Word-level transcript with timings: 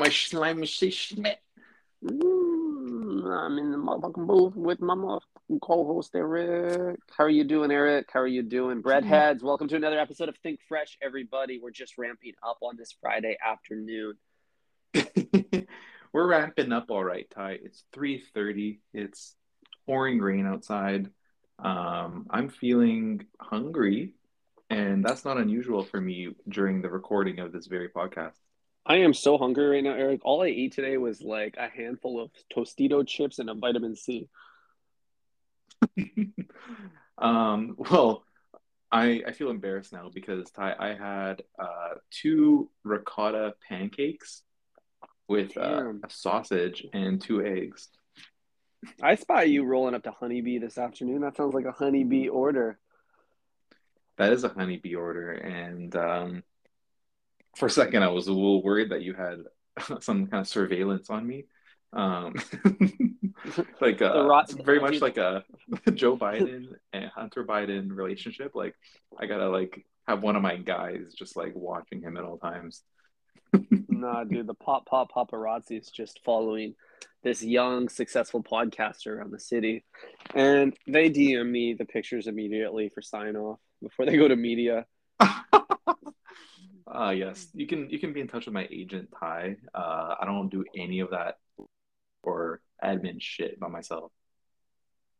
my 0.00 0.08
slime 0.08 0.64
Schmidt. 0.64 1.40
Mm, 2.02 3.30
I'm 3.30 3.58
in 3.58 3.70
the 3.70 3.76
motherfucking 3.76 4.26
booth 4.26 4.56
with 4.56 4.80
my 4.80 4.94
motherfucking 4.94 5.60
co-host 5.60 6.12
Eric. 6.14 6.98
How 7.14 7.24
are 7.24 7.28
you 7.28 7.44
doing, 7.44 7.70
Eric? 7.70 8.08
How 8.10 8.20
are 8.20 8.26
you 8.26 8.42
doing, 8.42 8.82
breadheads? 8.82 9.42
Welcome 9.42 9.68
to 9.68 9.76
another 9.76 10.00
episode 10.00 10.30
of 10.30 10.38
Think 10.38 10.60
Fresh, 10.66 10.96
everybody. 11.02 11.60
We're 11.62 11.70
just 11.70 11.98
ramping 11.98 12.32
up 12.42 12.56
on 12.62 12.78
this 12.78 12.94
Friday 12.98 13.36
afternoon. 13.46 14.14
We're 16.14 16.28
ramping 16.28 16.72
up 16.72 16.86
all 16.88 17.04
right, 17.04 17.28
Ty. 17.28 17.58
It's 17.62 17.84
3:30. 17.94 18.78
It's 18.94 19.36
pouring 19.84 20.18
rain 20.18 20.46
outside. 20.46 21.10
Um, 21.58 22.26
I'm 22.30 22.48
feeling 22.48 23.26
hungry, 23.38 24.14
and 24.70 25.04
that's 25.04 25.26
not 25.26 25.36
unusual 25.36 25.84
for 25.84 26.00
me 26.00 26.30
during 26.48 26.80
the 26.80 26.88
recording 26.88 27.38
of 27.38 27.52
this 27.52 27.66
very 27.66 27.90
podcast. 27.90 28.38
I 28.90 28.96
am 28.96 29.14
so 29.14 29.38
hungry 29.38 29.66
right 29.68 29.84
now, 29.84 29.94
Eric. 29.94 30.22
All 30.24 30.42
I 30.42 30.46
ate 30.46 30.72
today 30.72 30.96
was 30.96 31.22
like 31.22 31.54
a 31.56 31.68
handful 31.68 32.20
of 32.20 32.32
Tostito 32.52 33.06
chips 33.06 33.38
and 33.38 33.48
a 33.48 33.54
vitamin 33.54 33.94
C. 33.94 34.28
um, 37.18 37.76
well, 37.78 38.24
I 38.90 39.22
I 39.24 39.30
feel 39.30 39.50
embarrassed 39.50 39.92
now 39.92 40.10
because 40.12 40.50
Ty, 40.50 40.74
I 40.76 40.94
had 40.94 41.44
uh, 41.56 41.98
two 42.10 42.68
ricotta 42.82 43.54
pancakes 43.68 44.42
with 45.28 45.56
uh, 45.56 45.92
a 46.02 46.10
sausage 46.10 46.84
and 46.92 47.20
two 47.20 47.46
eggs. 47.46 47.90
I 49.00 49.14
spy 49.14 49.44
you 49.44 49.62
rolling 49.62 49.94
up 49.94 50.02
to 50.02 50.10
Honeybee 50.10 50.58
this 50.58 50.78
afternoon. 50.78 51.20
That 51.20 51.36
sounds 51.36 51.54
like 51.54 51.64
a 51.64 51.70
Honeybee 51.70 52.26
order. 52.26 52.80
That 54.18 54.32
is 54.32 54.42
a 54.42 54.48
Honeybee 54.48 54.96
order, 54.96 55.30
and 55.30 55.94
um, 55.94 56.42
for 57.56 57.66
a 57.66 57.70
second, 57.70 58.02
I 58.02 58.08
was 58.08 58.28
a 58.28 58.32
little 58.32 58.62
worried 58.62 58.90
that 58.90 59.02
you 59.02 59.14
had 59.14 59.38
some 60.00 60.26
kind 60.26 60.40
of 60.40 60.48
surveillance 60.48 61.10
on 61.10 61.26
me. 61.26 61.44
Um, 61.92 62.34
like 63.80 64.00
uh, 64.00 64.24
rot- 64.24 64.52
very 64.64 64.80
much 64.80 65.00
like 65.00 65.16
a 65.16 65.44
Joe 65.94 66.16
Biden 66.16 66.68
and 66.92 67.06
Hunter 67.06 67.44
Biden 67.44 67.88
relationship. 67.90 68.52
Like 68.54 68.74
I 69.18 69.26
gotta 69.26 69.48
like 69.48 69.84
have 70.06 70.22
one 70.22 70.36
of 70.36 70.42
my 70.42 70.56
guys 70.56 71.14
just 71.16 71.36
like 71.36 71.52
watching 71.54 72.00
him 72.00 72.16
at 72.16 72.24
all 72.24 72.38
times. 72.38 72.82
nah, 73.88 74.22
dude, 74.22 74.46
the 74.46 74.54
pop 74.54 74.86
pop 74.86 75.10
paparazzi 75.12 75.80
is 75.80 75.90
just 75.90 76.20
following 76.24 76.74
this 77.22 77.42
young, 77.42 77.88
successful 77.88 78.42
podcaster 78.42 79.16
around 79.16 79.32
the 79.32 79.40
city, 79.40 79.84
and 80.34 80.74
they 80.86 81.10
DM 81.10 81.50
me 81.50 81.74
the 81.74 81.84
pictures 81.84 82.28
immediately 82.28 82.88
for 82.88 83.02
sign 83.02 83.36
off 83.36 83.58
before 83.82 84.06
they 84.06 84.16
go 84.16 84.28
to 84.28 84.36
media. 84.36 84.86
Uh 86.92 87.10
yes, 87.10 87.46
you 87.54 87.66
can 87.68 87.88
you 87.88 88.00
can 88.00 88.12
be 88.12 88.20
in 88.20 88.26
touch 88.26 88.46
with 88.46 88.54
my 88.54 88.66
agent 88.70 89.10
Ty. 89.18 89.56
Uh, 89.72 90.16
I 90.20 90.24
don't 90.24 90.48
do 90.48 90.64
any 90.76 91.00
of 91.00 91.10
that 91.10 91.36
or 92.22 92.60
admin 92.82 93.20
shit 93.20 93.60
by 93.60 93.68
myself. 93.68 94.10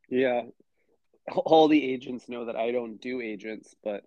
Yeah, 0.08 0.42
all 1.32 1.68
the 1.68 1.92
agents 1.92 2.28
know 2.28 2.46
that 2.46 2.56
I 2.56 2.72
don't 2.72 3.00
do 3.00 3.20
agents, 3.20 3.72
but 3.84 4.04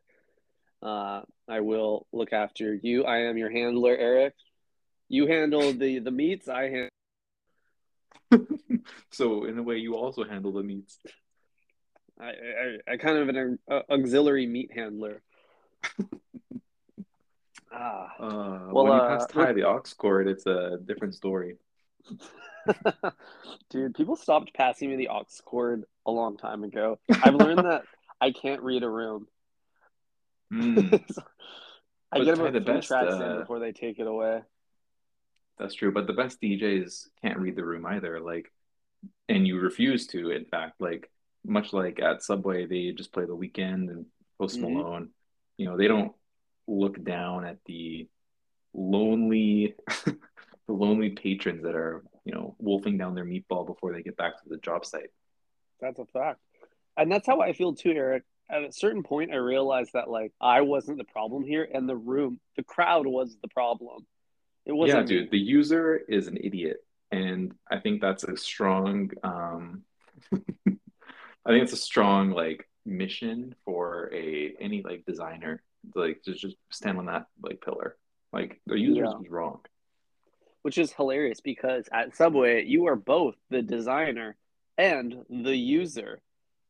uh, 0.82 1.22
I 1.48 1.62
will 1.62 2.06
look 2.12 2.34
after 2.34 2.74
you. 2.76 3.06
I 3.06 3.30
am 3.30 3.38
your 3.38 3.50
handler, 3.50 3.96
Eric. 3.96 4.34
You 5.08 5.28
handle 5.28 5.72
the 5.72 6.00
the 6.00 6.12
meats. 6.12 6.50
I 6.50 6.90
handle. 8.30 8.48
so 9.12 9.46
in 9.46 9.58
a 9.58 9.64
way, 9.64 9.78
you 9.78 9.96
also 9.96 10.26
handle 10.26 10.52
the 10.52 10.64
meats. 10.64 11.00
I 12.20 12.26
I, 12.26 12.94
I 12.94 12.98
kind 12.98 13.18
of 13.20 13.30
an 13.30 13.60
uh, 13.72 13.82
auxiliary 13.90 14.48
meat 14.48 14.72
handler. 14.76 15.22
Ah, 17.74 18.14
uh, 18.20 18.60
well, 18.72 18.86
when 18.86 18.94
you 18.94 19.00
pass 19.00 19.24
uh, 19.24 19.28
Ty 19.28 19.54
the 19.54 19.64
aux 19.64 19.82
cord, 19.98 20.28
it's 20.28 20.46
a 20.46 20.78
different 20.86 21.16
story. 21.16 21.58
Dude, 23.70 23.96
people 23.96 24.16
stopped 24.16 24.54
passing 24.54 24.90
me 24.90 24.96
the 24.96 25.10
aux 25.10 25.26
cord 25.44 25.86
a 26.06 26.12
long 26.12 26.38
time 26.38 26.64
ago. 26.64 27.00
I've 27.24 27.36
learned 27.36 27.66
that 27.66 27.84
I 28.22 28.32
can't 28.32 28.62
read 28.62 28.84
a 28.84 28.90
room. 28.90 29.28
Mm. 30.54 31.04
so 31.14 31.24
I 32.12 32.24
get 32.24 32.38
about 32.38 32.54
the 32.54 32.62
best 32.62 32.88
tracks 32.88 33.14
uh, 33.14 33.24
in 33.24 33.40
before 33.40 33.60
they 33.60 33.72
take 33.72 33.98
it 33.98 34.08
away. 34.08 34.42
That's 35.58 35.74
true, 35.74 35.92
but 35.92 36.08
the 36.08 36.14
best 36.14 36.42
DJs 36.42 37.08
can't 37.22 37.40
read 37.40 37.56
the 37.56 37.66
room 37.66 37.86
either. 37.86 38.20
Like, 38.20 38.52
and 39.30 39.48
you 39.48 39.60
refuse 39.60 40.08
to. 40.08 40.32
In 40.32 40.46
fact, 40.46 40.80
like 40.80 41.10
much 41.44 41.74
like 41.74 42.00
at 42.00 42.24
Subway, 42.24 42.66
they 42.66 42.92
just 42.92 43.12
play 43.12 43.26
the 43.26 43.36
Weeknd 43.36 43.90
and 43.90 44.06
Post 44.40 44.60
mm-hmm. 44.60 44.74
Malone. 44.74 45.02
Mm-hmm. 45.02 45.10
You 45.58 45.66
know, 45.66 45.78
they 45.78 45.88
don't 45.88 46.14
look 46.68 47.04
down 47.04 47.46
at 47.46 47.58
the 47.66 48.08
lonely 48.74 49.76
the 50.06 50.74
lonely 50.74 51.12
patrons 51.12 51.64
that 51.64 51.76
are 51.76 52.04
you 52.26 52.34
know 52.34 52.56
wolfing 52.60 52.98
down 52.98 53.16
their 53.16 53.26
meatball 53.26 53.66
before 53.66 53.94
they 53.94 54.02
get 54.02 54.18
back 54.18 54.42
to 54.42 54.50
the 54.50 54.58
job 54.58 54.86
site. 54.86 55.10
That's 55.80 56.00
a 56.00 56.06
fact. 56.06 56.40
And 56.98 57.12
that's 57.12 57.28
how 57.28 57.42
i 57.42 57.54
feel 57.54 57.74
too 57.74 57.92
eric. 57.92 58.24
At 58.50 58.64
a 58.64 58.72
certain 58.72 59.04
point 59.04 59.32
i 59.32 59.36
realized 59.36 59.92
that 59.94 60.10
like 60.10 60.32
i 60.40 60.62
wasn't 60.62 60.98
the 60.98 61.04
problem 61.06 61.44
here 61.44 61.68
and 61.72 61.88
the 61.88 61.96
room 61.96 62.40
the 62.56 62.64
crowd 62.64 63.08
was 63.08 63.38
the 63.42 63.50
problem. 63.50 64.06
It 64.66 64.74
wasn't 64.74 65.10
yeah 65.10 65.20
dude 65.20 65.32
the 65.32 65.38
user 65.38 65.98
is 66.08 66.28
an 66.28 66.38
idiot 66.42 66.78
and 67.12 67.54
i 67.70 67.78
think 67.80 68.02
that's 68.02 68.24
a 68.24 68.36
strong 68.38 69.12
um 69.24 69.84
i 70.34 71.50
think 71.50 71.64
it's 71.64 71.74
a 71.74 71.78
strong 71.78 72.32
like 72.32 72.68
mission 72.86 73.56
for 73.66 74.10
a 74.14 74.54
any 74.60 74.82
like 74.82 75.04
designer 75.06 75.62
like 75.96 76.24
just 76.24 76.42
just 76.42 76.56
stand 76.72 76.98
on 76.98 77.06
that 77.08 77.28
like 77.42 77.62
pillar. 77.62 77.96
Like 78.32 78.62
the 78.66 78.78
user 78.78 79.04
yeah. 79.04 79.18
was 79.18 79.30
wrong. 79.30 79.60
Which 80.62 80.78
is 80.78 80.94
hilarious 80.94 81.42
because 81.42 81.90
at 81.92 82.16
Subway 82.16 82.66
you 82.66 82.88
are 82.88 82.96
both 82.96 83.36
the 83.50 83.62
designer 83.62 84.38
and 84.78 85.16
the 85.30 85.56
user. 85.56 86.22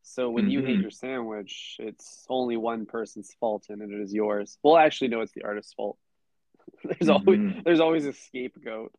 So 0.02 0.30
when 0.30 0.46
mm-hmm. 0.46 0.52
you 0.52 0.62
hate 0.62 0.74
mm-hmm. 0.74 0.82
your 0.82 0.92
sandwich, 0.92 1.78
it's 1.80 2.26
only 2.30 2.58
one 2.58 2.86
person's 2.86 3.34
fault 3.40 3.66
and 3.70 3.82
it 3.82 4.02
is 4.02 4.14
yours. 4.14 4.58
Well, 4.62 4.78
actually, 4.78 5.10
no, 5.10 5.22
it's 5.22 5.32
the 5.32 5.44
artist's 5.44 5.74
fault. 5.74 5.98
there's 6.84 7.10
mm-hmm. 7.10 7.12
always 7.12 7.64
there's 7.64 7.80
always 7.80 8.06
a 8.06 8.14
scapegoat. 8.14 8.92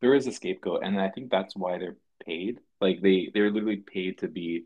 There 0.00 0.14
is 0.14 0.26
a 0.26 0.32
scapegoat, 0.32 0.82
and 0.84 1.00
I 1.00 1.10
think 1.10 1.30
that's 1.30 1.56
why 1.56 1.78
they're 1.78 1.96
paid. 2.24 2.60
Like 2.80 3.00
they 3.02 3.30
they're 3.32 3.50
literally 3.50 3.76
paid 3.76 4.18
to 4.18 4.28
be 4.28 4.64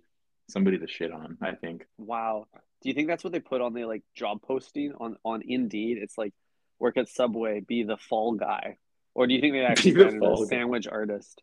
somebody 0.48 0.78
to 0.78 0.86
shit 0.86 1.12
on. 1.12 1.38
I 1.40 1.52
think. 1.52 1.86
Wow, 1.98 2.46
do 2.82 2.88
you 2.88 2.94
think 2.94 3.08
that's 3.08 3.24
what 3.24 3.32
they 3.32 3.40
put 3.40 3.60
on 3.60 3.74
the 3.74 3.84
like 3.84 4.02
job 4.14 4.42
posting 4.42 4.92
on 4.98 5.16
on 5.24 5.42
Indeed? 5.46 5.98
It's 6.00 6.18
like 6.18 6.32
work 6.78 6.96
at 6.96 7.08
Subway, 7.08 7.60
be 7.60 7.82
the 7.82 7.96
fall 7.96 8.34
guy, 8.34 8.78
or 9.14 9.26
do 9.26 9.34
you 9.34 9.40
think 9.40 9.54
they 9.54 9.64
actually 9.64 9.92
the 9.92 10.46
sandwich 10.48 10.86
artist? 10.86 11.42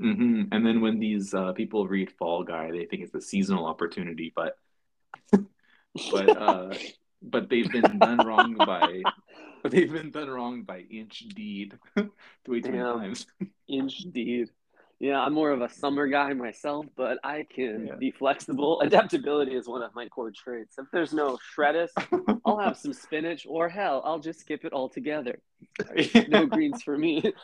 Mm-hmm. 0.00 0.44
And 0.52 0.66
then 0.66 0.80
when 0.80 0.98
these 0.98 1.34
uh, 1.34 1.52
people 1.52 1.86
read 1.86 2.10
Fall 2.12 2.44
Guy, 2.44 2.70
they 2.70 2.84
think 2.84 3.02
it's 3.02 3.14
a 3.14 3.20
seasonal 3.20 3.66
opportunity, 3.66 4.32
but 4.34 4.56
but 5.30 6.36
uh, 6.36 6.74
but 7.22 7.48
they've 7.48 7.70
been 7.70 7.98
done 7.98 8.18
wrong 8.26 8.54
by 8.54 9.02
but 9.62 9.72
they've 9.72 9.92
been 9.92 10.10
done 10.10 10.28
wrong 10.28 10.62
by 10.62 10.80
Inch 10.80 11.20
Deed 11.34 11.78
way 12.46 12.60
too 12.60 12.72
many 12.72 12.82
times. 12.82 13.26
Inch 13.68 13.98
Deed. 14.12 14.50
Yeah, 15.02 15.20
I'm 15.20 15.34
more 15.34 15.50
of 15.50 15.62
a 15.62 15.68
summer 15.68 16.06
guy 16.06 16.32
myself, 16.32 16.86
but 16.96 17.18
I 17.24 17.44
can 17.52 17.88
yeah. 17.88 17.96
be 17.96 18.12
flexible. 18.12 18.80
Adaptability 18.82 19.52
is 19.52 19.66
one 19.66 19.82
of 19.82 19.92
my 19.96 20.06
core 20.06 20.30
traits. 20.30 20.78
If 20.78 20.86
there's 20.92 21.12
no 21.12 21.36
shreddis, 21.56 21.88
I'll 22.46 22.60
have 22.60 22.76
some 22.76 22.92
spinach, 22.92 23.44
or 23.48 23.68
hell, 23.68 24.00
I'll 24.04 24.20
just 24.20 24.38
skip 24.38 24.64
it 24.64 24.72
altogether. 24.72 25.40
no 26.28 26.46
greens 26.46 26.84
for 26.84 26.96
me. 26.96 27.34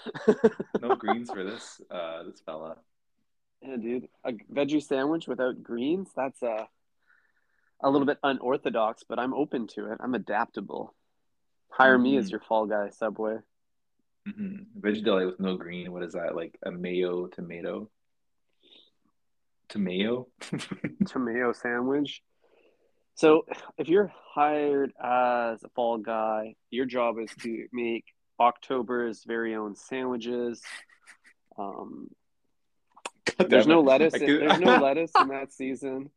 no 0.80 0.94
greens 0.94 1.30
for 1.32 1.42
this 1.42 1.80
uh, 1.90 2.22
this 2.22 2.40
fella. 2.46 2.76
Yeah, 3.60 3.74
dude, 3.74 4.08
a 4.24 4.34
veggie 4.34 4.80
sandwich 4.80 5.26
without 5.26 5.60
greens. 5.60 6.10
That's 6.14 6.40
a 6.44 6.68
a 7.82 7.90
little 7.90 8.06
bit 8.06 8.18
unorthodox, 8.22 9.02
but 9.08 9.18
I'm 9.18 9.34
open 9.34 9.66
to 9.74 9.90
it. 9.90 9.98
I'm 9.98 10.14
adaptable. 10.14 10.94
Hire 11.70 11.94
mm-hmm. 11.94 12.04
me 12.04 12.18
as 12.18 12.26
mm-hmm. 12.26 12.34
your 12.34 12.40
fall 12.40 12.66
guy, 12.66 12.90
Subway. 12.90 13.38
Mm-hmm. 14.28 14.80
Veggie 14.80 15.04
deli 15.04 15.26
with 15.26 15.40
no 15.40 15.56
green. 15.56 15.92
What 15.92 16.02
is 16.02 16.12
that? 16.12 16.34
Like 16.34 16.58
a 16.64 16.70
mayo 16.70 17.26
tomato? 17.26 17.90
Tomato? 19.68 20.28
tomato 21.06 21.52
sandwich. 21.52 22.22
So 23.14 23.46
if 23.76 23.88
you're 23.88 24.12
hired 24.34 24.92
as 25.02 25.62
a 25.64 25.68
fall 25.74 25.98
guy, 25.98 26.54
your 26.70 26.86
job 26.86 27.16
is 27.18 27.30
to 27.42 27.66
make 27.72 28.04
October's 28.38 29.24
very 29.26 29.56
own 29.56 29.74
sandwiches. 29.74 30.62
Um, 31.58 32.08
there's 33.48 33.66
no 33.66 33.80
lettuce. 33.80 34.14
In, 34.14 34.26
there's 34.26 34.60
no 34.60 34.78
lettuce 34.82 35.10
in 35.20 35.28
that 35.28 35.52
season. 35.52 36.10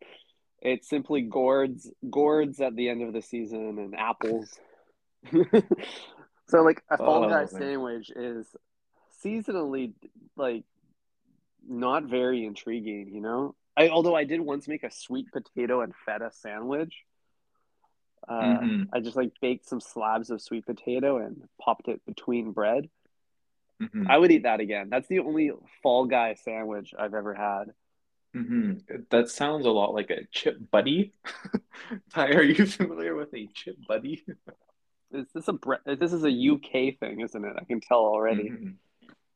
It's 0.61 0.87
simply 0.87 1.21
gourds, 1.21 1.89
gourds 2.07 2.61
at 2.61 2.75
the 2.75 2.89
end 2.89 3.01
of 3.01 3.13
the 3.13 3.21
season, 3.21 3.79
and 3.79 3.95
apples. 3.95 4.59
So 6.51 6.63
like 6.63 6.83
a 6.89 6.97
Fall 6.97 7.23
oh, 7.25 7.29
Guy 7.29 7.39
man. 7.39 7.47
sandwich 7.47 8.11
is 8.13 8.45
seasonally 9.23 9.93
like 10.35 10.65
not 11.67 12.03
very 12.03 12.45
intriguing, 12.45 13.13
you 13.13 13.21
know. 13.21 13.55
I 13.77 13.87
although 13.87 14.15
I 14.15 14.25
did 14.25 14.41
once 14.41 14.67
make 14.67 14.83
a 14.83 14.91
sweet 14.91 15.27
potato 15.31 15.81
and 15.81 15.93
feta 16.05 16.29
sandwich. 16.33 16.93
Uh, 18.27 18.33
mm-hmm. 18.33 18.83
I 18.93 18.99
just 18.99 19.15
like 19.15 19.31
baked 19.41 19.67
some 19.67 19.79
slabs 19.79 20.29
of 20.29 20.41
sweet 20.41 20.65
potato 20.65 21.17
and 21.17 21.41
popped 21.59 21.87
it 21.87 22.05
between 22.05 22.51
bread, 22.51 22.89
hmm 23.79 24.09
I 24.09 24.17
would 24.17 24.31
eat 24.31 24.43
that 24.43 24.59
again. 24.59 24.89
That's 24.89 25.07
the 25.07 25.19
only 25.19 25.51
Fall 25.81 26.05
Guy 26.05 26.35
sandwich 26.35 26.93
I've 26.97 27.13
ever 27.13 27.33
had. 27.33 27.73
hmm 28.33 28.73
That 29.09 29.29
sounds 29.29 29.65
a 29.65 29.71
lot 29.71 29.93
like 29.93 30.09
a 30.09 30.25
chip 30.31 30.57
buddy. 30.69 31.13
Ty, 32.13 32.27
are 32.31 32.43
you 32.43 32.65
familiar 32.65 33.15
with 33.15 33.33
a 33.33 33.47
chip 33.53 33.77
buddy? 33.87 34.23
Is 35.13 35.27
this 35.33 35.47
a 35.47 35.53
bre- 35.53 35.75
this 35.85 36.13
is 36.13 36.23
a 36.23 36.31
UK 36.31 36.97
thing, 36.99 37.21
isn't 37.21 37.45
it? 37.45 37.53
I 37.59 37.63
can 37.63 37.81
tell 37.81 37.99
already. 37.99 38.49
hmm 38.49 38.69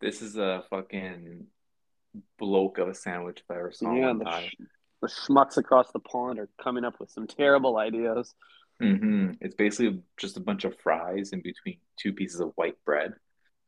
This 0.02 0.22
is 0.22 0.38
a 0.38 0.64
fucking 0.70 1.48
bloke 2.38 2.78
of 2.78 2.88
a 2.88 2.94
sandwich 2.94 3.42
if 3.42 3.52
I 3.52 3.60
ever 3.60 3.72
saw 3.72 3.94
Yeah, 3.94 4.08
one, 4.08 4.20
the 4.20 4.40
sh- 4.40 4.56
the 5.02 5.08
schmucks 5.08 5.58
across 5.58 5.92
the 5.92 6.00
pond 6.00 6.40
are 6.40 6.50
coming 6.62 6.86
up 6.86 7.00
with 7.00 7.10
some 7.12 7.28
terrible 7.28 7.78
ideas. 7.78 8.34
hmm 8.80 9.32
It's 9.42 9.56
basically 9.56 10.02
just 10.18 10.38
a 10.38 10.42
bunch 10.42 10.64
of 10.64 10.78
fries 10.80 11.32
in 11.34 11.42
between 11.42 11.78
two 11.98 12.14
pieces 12.14 12.40
of 12.40 12.52
white 12.56 12.78
bread. 12.86 13.14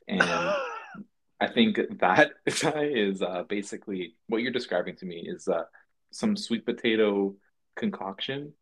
And 0.07 0.21
I 1.39 1.48
think 1.48 1.80
that 2.00 2.31
is 2.48 3.21
uh, 3.21 3.44
basically 3.48 4.15
what 4.27 4.42
you're 4.42 4.51
describing 4.51 4.95
to 4.98 5.06
me 5.06 5.27
is 5.27 5.48
uh, 5.48 5.63
some 6.12 6.36
sweet 6.36 6.65
potato 6.65 7.36
concoction. 7.75 8.54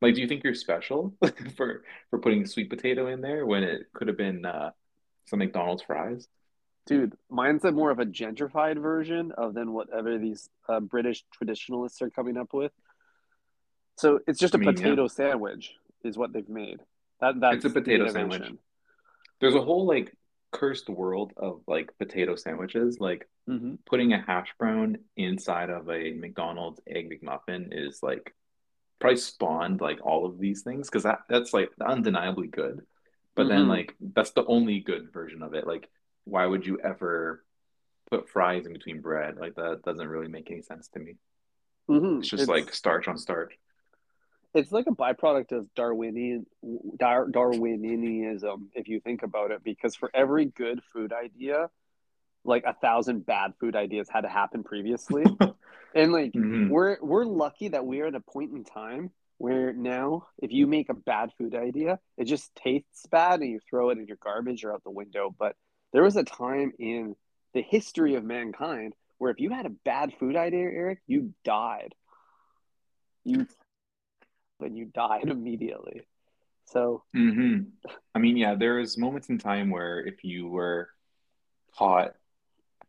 Like, 0.00 0.14
do 0.14 0.20
you 0.20 0.28
think 0.28 0.44
you're 0.44 0.54
special 0.54 1.14
for 1.56 1.82
for 2.10 2.18
putting 2.18 2.46
sweet 2.46 2.70
potato 2.70 3.08
in 3.08 3.20
there 3.20 3.44
when 3.46 3.62
it 3.62 3.92
could 3.92 4.08
have 4.08 4.16
been 4.16 4.44
uh, 4.44 4.70
some 5.26 5.40
McDonald's 5.40 5.82
fries? 5.82 6.28
Dude, 6.86 7.14
mine's 7.28 7.64
a 7.64 7.72
more 7.72 7.90
of 7.90 7.98
a 7.98 8.06
gentrified 8.06 8.80
version 8.80 9.32
of 9.32 9.54
than 9.54 9.72
whatever 9.72 10.16
these 10.18 10.48
uh, 10.68 10.80
British 10.80 11.24
traditionalists 11.34 12.00
are 12.00 12.10
coming 12.10 12.36
up 12.38 12.54
with. 12.54 12.72
So 13.96 14.20
it's 14.26 14.38
just 14.38 14.54
I 14.54 14.56
a 14.56 14.60
mean, 14.60 14.78
yeah, 14.78 14.86
potato 14.86 15.08
sandwich, 15.08 15.74
is 16.04 16.16
what 16.16 16.32
they've 16.32 16.48
made. 16.48 16.80
That 17.20 17.34
it's 17.50 17.64
a 17.64 17.68
that's 17.68 17.74
potato 17.74 18.06
sandwich. 18.08 18.52
There's 19.40 19.54
a 19.54 19.60
whole 19.60 19.86
like 19.86 20.16
cursed 20.52 20.88
world 20.88 21.32
of 21.36 21.62
like 21.66 21.90
potato 21.98 22.36
sandwiches. 22.36 22.98
Like 23.00 23.28
hmm 23.46 23.74
putting 23.86 24.12
a 24.12 24.22
hash 24.22 24.48
brown 24.58 24.98
inside 25.16 25.70
of 25.70 25.88
a 25.90 26.12
McDonald's 26.12 26.80
egg 26.86 27.10
McMuffin 27.10 27.68
is 27.72 28.00
like 28.02 28.34
probably 29.00 29.16
spawned 29.16 29.80
like 29.80 30.00
all 30.04 30.26
of 30.26 30.38
these 30.38 30.62
things 30.62 30.88
because 30.88 31.04
that 31.04 31.20
that's 31.28 31.52
like 31.52 31.70
undeniably 31.84 32.48
good. 32.48 32.80
But 33.36 33.48
then 33.48 33.68
hmm 33.68 33.68
like 33.68 33.94
that's 34.00 34.32
the 34.32 34.44
only 34.46 34.80
good 34.80 35.12
version 35.12 35.42
of 35.42 35.54
it. 35.54 35.66
Like 35.66 35.88
why 36.24 36.46
would 36.46 36.66
you 36.66 36.80
ever 36.80 37.44
put 38.10 38.28
fries 38.30 38.66
in 38.66 38.72
between 38.74 39.00
bread? 39.02 39.36
Like 39.38 39.56
that 39.56 39.82
doesn't 39.84 40.08
really 40.08 40.28
make 40.28 40.50
any 40.50 40.62
sense 40.62 40.88
to 40.90 41.00
me. 41.00 41.16
hmm 41.88 42.20
It's 42.20 42.28
just 42.30 42.46
like 42.48 42.72
starch 42.72 43.08
on 43.08 43.18
starch. 43.18 43.54
it's 44.54 44.72
like 44.72 44.86
a 44.86 44.90
byproduct 44.94 45.52
of 45.52 45.72
Darwinian 45.74 46.46
Dar, 46.98 47.26
Darwinianism, 47.26 48.68
if 48.74 48.88
you 48.88 49.00
think 49.00 49.22
about 49.22 49.50
it, 49.50 49.62
because 49.62 49.94
for 49.94 50.10
every 50.14 50.46
good 50.46 50.80
food 50.92 51.12
idea, 51.12 51.68
like 52.44 52.64
a 52.66 52.74
thousand 52.74 53.26
bad 53.26 53.52
food 53.60 53.76
ideas 53.76 54.08
had 54.10 54.22
to 54.22 54.28
happen 54.28 54.64
previously. 54.64 55.32
And 55.94 56.12
like 56.12 56.34
hmm 56.34 56.68
we're 56.68 56.98
we're 57.02 57.24
lucky 57.24 57.68
that 57.68 57.86
we're 57.86 58.06
at 58.06 58.14
a 58.14 58.20
point 58.20 58.52
in 58.52 58.64
time 58.64 59.10
where 59.38 59.72
now 59.72 60.26
if 60.38 60.52
you 60.52 60.66
make 60.66 60.88
a 60.90 60.94
bad 60.94 61.30
food 61.38 61.54
idea, 61.54 61.98
it 62.16 62.24
just 62.24 62.54
tastes 62.54 63.06
bad 63.06 63.40
and 63.40 63.50
you 63.50 63.60
throw 63.68 63.90
it 63.90 63.98
in 63.98 64.06
your 64.06 64.18
garbage 64.22 64.64
or 64.64 64.72
out 64.74 64.84
the 64.84 64.90
window. 64.90 65.34
But 65.38 65.56
there 65.92 66.02
was 66.02 66.16
a 66.16 66.24
time 66.24 66.72
in 66.78 67.16
the 67.54 67.62
history 67.62 68.14
of 68.14 68.24
mankind 68.24 68.94
where 69.18 69.30
if 69.30 69.40
you 69.40 69.50
had 69.50 69.66
a 69.66 69.70
bad 69.70 70.12
food 70.18 70.36
idea, 70.36 70.64
Eric, 70.68 71.00
you 71.06 71.34
died. 71.44 71.94
You 73.24 73.46
and 74.60 74.76
you 74.76 74.86
died 74.86 75.28
immediately. 75.28 76.02
So 76.64 77.04
hmm 77.14 77.60
I 78.14 78.18
mean, 78.18 78.36
yeah, 78.36 78.54
there 78.54 78.74
was 78.76 78.98
moments 78.98 79.28
in 79.28 79.38
time 79.38 79.70
where 79.70 80.00
if 80.04 80.24
you 80.24 80.48
were 80.48 80.88
caught 81.76 82.14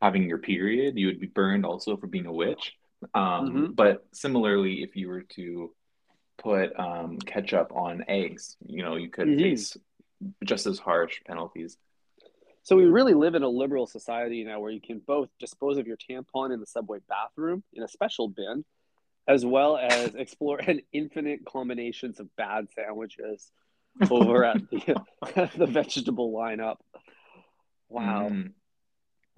having 0.01 0.24
your 0.24 0.38
period, 0.38 0.98
you 0.98 1.07
would 1.07 1.19
be 1.19 1.28
burned 1.28 1.66
also 1.66 1.98
for 1.98 2.07
being 2.07 2.25
a 2.25 2.34
witch. 2.34 2.74
Um, 3.13 3.69
mhm. 3.69 3.75
but 3.75 4.06
similarly, 4.13 4.84
if 4.84 4.96
you 4.96 5.07
were 5.10 5.24
to 5.36 5.74
put 6.38 6.78
um, 6.80 7.18
ketchup 7.19 7.72
on 7.74 8.06
eggs, 8.07 8.57
you 8.66 8.84
know, 8.84 8.96
you 8.96 9.10
could 9.10 9.28
Mhm. 9.28 9.42
face 9.42 9.78
just 10.44 10.68
as 10.68 10.80
harsh 10.80 11.22
penalties. 11.25 11.78
So 12.63 12.75
we 12.75 12.86
really 12.86 13.13
live 13.13 13.36
in 13.36 13.44
a 13.44 13.50
liberal 13.50 13.88
society 13.88 14.44
now 14.44 14.60
where 14.60 14.72
you 14.72 14.81
can 14.81 15.00
both 15.00 15.30
dispose 15.40 15.78
of 15.78 15.88
your 15.88 15.98
tampon 15.98 16.54
in 16.54 16.60
the 16.60 16.66
subway 16.66 17.00
bathroom 17.07 17.63
in 17.74 17.84
a 17.84 17.88
special 17.88 18.28
bin, 18.28 18.66
as 19.28 19.45
well 19.45 19.78
as 19.78 20.13
explore 20.16 20.60
an 20.60 20.81
infinite 20.92 21.45
combinations 21.45 22.19
of 22.19 22.34
bad 22.36 22.68
sandwiches 22.74 23.52
over 24.12 24.44
at 24.44 24.57
the 24.69 24.95
the 25.56 25.66
vegetable 25.66 26.31
lineup. 26.31 26.78
Wow. 27.90 28.30
hmm 28.30 28.42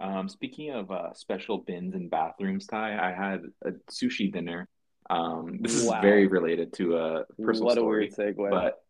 Um, 0.02 0.28
speaking 0.28 0.70
of 0.70 0.90
uh, 0.90 1.14
special 1.14 1.58
bins 1.58 1.94
and 1.94 2.10
bathrooms, 2.10 2.66
Ty, 2.66 2.98
I 2.98 3.12
had 3.12 3.42
a 3.64 3.70
sushi 3.90 4.32
dinner. 4.32 4.68
Um, 5.08 5.58
this 5.60 5.74
is 5.74 5.90
very 6.00 6.26
related 6.26 6.72
to 6.74 6.96
a 6.96 7.24
personal 7.42 7.66
What 7.66 7.78
a 7.78 7.84
weird 7.84 8.12
story, 8.12 8.34
segue. 8.34 8.50
but 8.50 8.82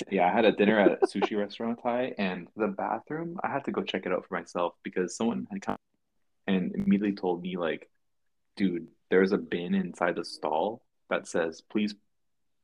Yeah, 0.10 0.28
I 0.28 0.32
had 0.32 0.44
a 0.44 0.52
dinner 0.52 0.78
at 0.80 0.98
a 1.02 1.06
sushi 1.06 1.38
restaurant, 1.38 1.78
Ty, 1.82 2.14
and 2.18 2.48
the 2.56 2.68
bathroom, 2.68 3.38
I 3.44 3.48
had 3.48 3.64
to 3.66 3.72
go 3.72 3.82
check 3.82 4.06
it 4.06 4.12
out 4.12 4.26
for 4.26 4.34
myself 4.34 4.74
because 4.82 5.16
someone 5.16 5.46
had 5.50 5.62
come 5.62 5.76
and 6.46 6.74
immediately 6.74 7.14
told 7.14 7.42
me, 7.42 7.56
like, 7.56 7.88
dude, 8.56 8.88
there's 9.10 9.32
a 9.32 9.38
bin 9.38 9.74
inside 9.74 10.16
the 10.16 10.24
stall 10.24 10.82
that 11.10 11.28
says, 11.28 11.62
please 11.70 11.94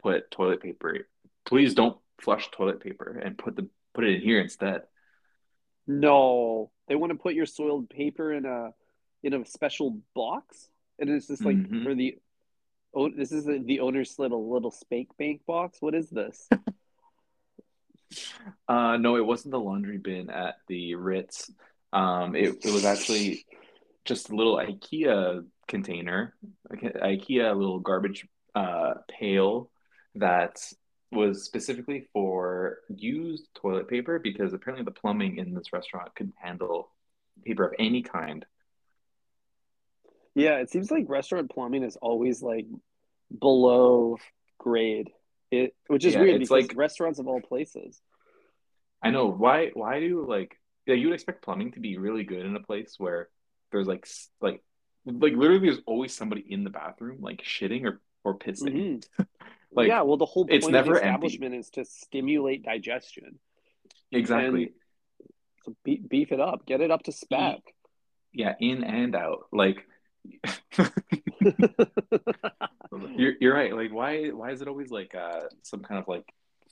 put 0.03 0.31
toilet 0.31 0.61
paper. 0.61 1.07
Please 1.45 1.75
don't 1.75 1.97
flush 2.21 2.49
toilet 2.51 2.81
paper 2.81 3.21
and 3.25 3.39
put 3.39 3.57
the 3.57 3.69
put 3.95 4.05
it 4.05 4.15
in 4.17 4.21
here 4.23 4.41
instead. 4.41 4.83
No, 5.87 6.70
they 6.88 6.94
want 6.94 7.12
to 7.12 7.19
put 7.19 7.34
your 7.34 7.46
soiled 7.46 7.90
paper 7.90 8.32
in 8.32 8.44
a 8.46 8.70
in 9.23 9.34
a 9.34 9.44
special 9.46 10.00
box, 10.14 10.69
and 10.99 11.11
it's 11.11 11.29
just 11.29 11.44
like 11.44 11.58
hmm 11.67 11.82
for 11.82 11.94
the 11.94 12.19
oh, 12.94 13.11
this 13.11 13.32
is 13.32 13.44
the, 13.44 13.62
the 13.64 13.81
owner's 13.81 14.19
little 14.19 14.52
little 14.52 14.70
spank 14.70 15.08
bank 15.19 15.43
box. 15.46 15.79
What 15.81 15.94
is 15.94 16.11
this? 16.11 16.49
Uh, 18.69 18.96
no, 18.99 19.17
it 19.17 19.25
wasn't 19.25 19.52
the 19.52 19.58
laundry 19.58 19.99
bin 19.99 20.29
at 20.31 20.56
the 20.69 20.94
Ritz. 20.96 21.50
Um, 21.93 22.34
it, 22.34 22.56
it 22.64 22.70
was 22.70 22.84
actually 22.84 23.46
just 24.05 24.31
a 24.31 24.37
little 24.37 24.56
IKEA 24.56 25.44
container, 25.69 26.34
IKEA 26.70 27.56
little 27.56 27.81
garbage 27.81 28.26
uh, 28.55 28.94
pail 29.08 29.70
that 30.17 30.60
was 31.13 31.45
specifically 31.45 32.09
for 32.13 32.79
used 32.89 33.49
toilet 33.55 33.89
paper 33.89 34.19
because 34.19 34.53
apparently 34.53 34.85
the 34.85 34.91
plumbing 34.91 35.39
in 35.39 35.55
this 35.55 35.73
restaurant 35.73 36.15
couldn't 36.15 36.35
handle 36.41 36.91
paper 37.45 37.67
of 37.67 37.75
any 37.79 38.03
kind. 38.03 38.47
Yeah, 40.35 40.59
it 40.59 40.71
seems 40.71 40.91
like 40.91 41.09
restaurant 41.09 41.51
plumbing 41.51 41.83
is 41.83 41.97
always 41.97 42.43
like 42.43 42.67
below 43.39 44.19
grade. 44.59 45.11
It, 45.51 45.75
which 45.89 46.05
is 46.07 46.17
Yeah, 46.17 46.19
weird 46.19 46.39
it's 46.39 46.51
because 46.51 46.51
like 46.51 46.73
restaurants 46.75 47.19
of 47.19 47.29
all 47.29 47.41
places. 47.41 48.01
I 49.03 49.11
know 49.11 49.27
why 49.27 49.71
why 49.75 50.01
do 50.01 50.25
like 50.27 50.59
yeah 50.87 50.95
you 50.95 51.09
would 51.09 51.15
expect 51.15 51.43
plumbing 51.45 51.73
to 51.73 51.81
be 51.81 51.99
really 51.99 52.25
good 52.25 52.45
in 52.45 52.57
a 52.57 52.61
place 52.61 52.95
where 52.99 53.29
there's 53.71 53.87
like 53.87 54.07
like 54.41 54.63
like 55.05 55.35
literally 55.35 55.61
there's 55.61 55.83
always 55.87 56.15
somebody 56.15 56.45
in 56.49 56.65
the 56.65 56.71
bathroom 56.71 57.21
like 57.21 57.43
shitting 57.43 57.85
or 57.85 58.01
or 58.24 58.38
pissing. 58.38 58.88
hmm 58.88 58.96
Like 59.74 59.88
Yeah, 59.88 60.02
well, 60.02 60.17
the 60.19 60.26
whole 60.26 60.44
it's 60.48 60.64
point 60.64 60.76
of 60.76 60.84
the 60.84 60.91
never 60.91 61.00
empty. 61.00 61.00
establishment 61.06 61.55
is 61.55 61.70
to 61.70 61.84
stimulate 61.84 62.62
digestion, 62.62 63.38
Exactly. 64.12 64.72
so 65.64 65.74
be 65.84 65.96
beef 65.96 66.32
it 66.32 66.41
up, 66.41 66.67
get 66.67 66.81
it 66.81 66.91
up 66.91 67.02
to 67.05 67.12
spec. 67.12 67.60
Yeah, 68.32 68.55
in 68.60 68.84
and 68.84 69.14
out. 69.14 69.46
Like 69.52 69.86
you're 73.17 73.34
you're 73.41 73.55
right. 73.55 73.74
Like 73.74 73.93
why 73.93 74.29
why 74.29 74.50
is 74.52 74.62
it 74.62 74.69
always 74.69 74.91
like 74.91 75.14
uh 75.14 75.43
some 75.62 75.82
kind 75.82 76.00
of 76.00 76.08
like 76.08 76.24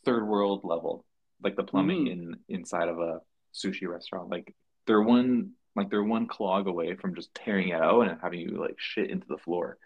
third 0.04 0.26
world 0.26 0.62
level 0.64 1.04
like 1.42 1.56
the 1.56 1.64
plumbing 1.64 2.06
hmm 2.06 2.06
in 2.06 2.36
inside 2.48 2.88
of 2.88 2.98
a 2.98 3.20
sushi 3.54 3.88
restaurant? 3.88 4.30
Like 4.30 4.54
they're 4.86 5.02
one 5.02 5.52
like 5.76 5.90
they're 5.90 6.02
one 6.04 6.26
clog 6.26 6.66
away 6.66 6.94
from 6.96 7.14
just 7.14 7.34
tearing 7.34 7.68
it 7.68 7.80
out 7.80 8.02
and 8.08 8.18
having 8.22 8.40
you 8.40 8.58
like 8.60 8.76
shit 8.78 9.10
into 9.10 9.26
the 9.28 9.38
floor. 9.38 9.78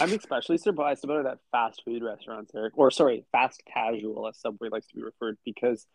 I'm 0.00 0.12
especially 0.12 0.58
surprised 0.58 1.04
about 1.04 1.24
it 1.24 1.26
at 1.26 1.38
fast 1.52 1.82
food 1.84 2.02
restaurants, 2.02 2.52
Eric, 2.54 2.74
or 2.76 2.90
sorry, 2.90 3.24
fast 3.32 3.62
casual, 3.72 4.26
as 4.26 4.38
Subway 4.38 4.68
likes 4.68 4.88
to 4.88 4.96
be 4.96 5.02
referred, 5.02 5.38
because 5.44 5.86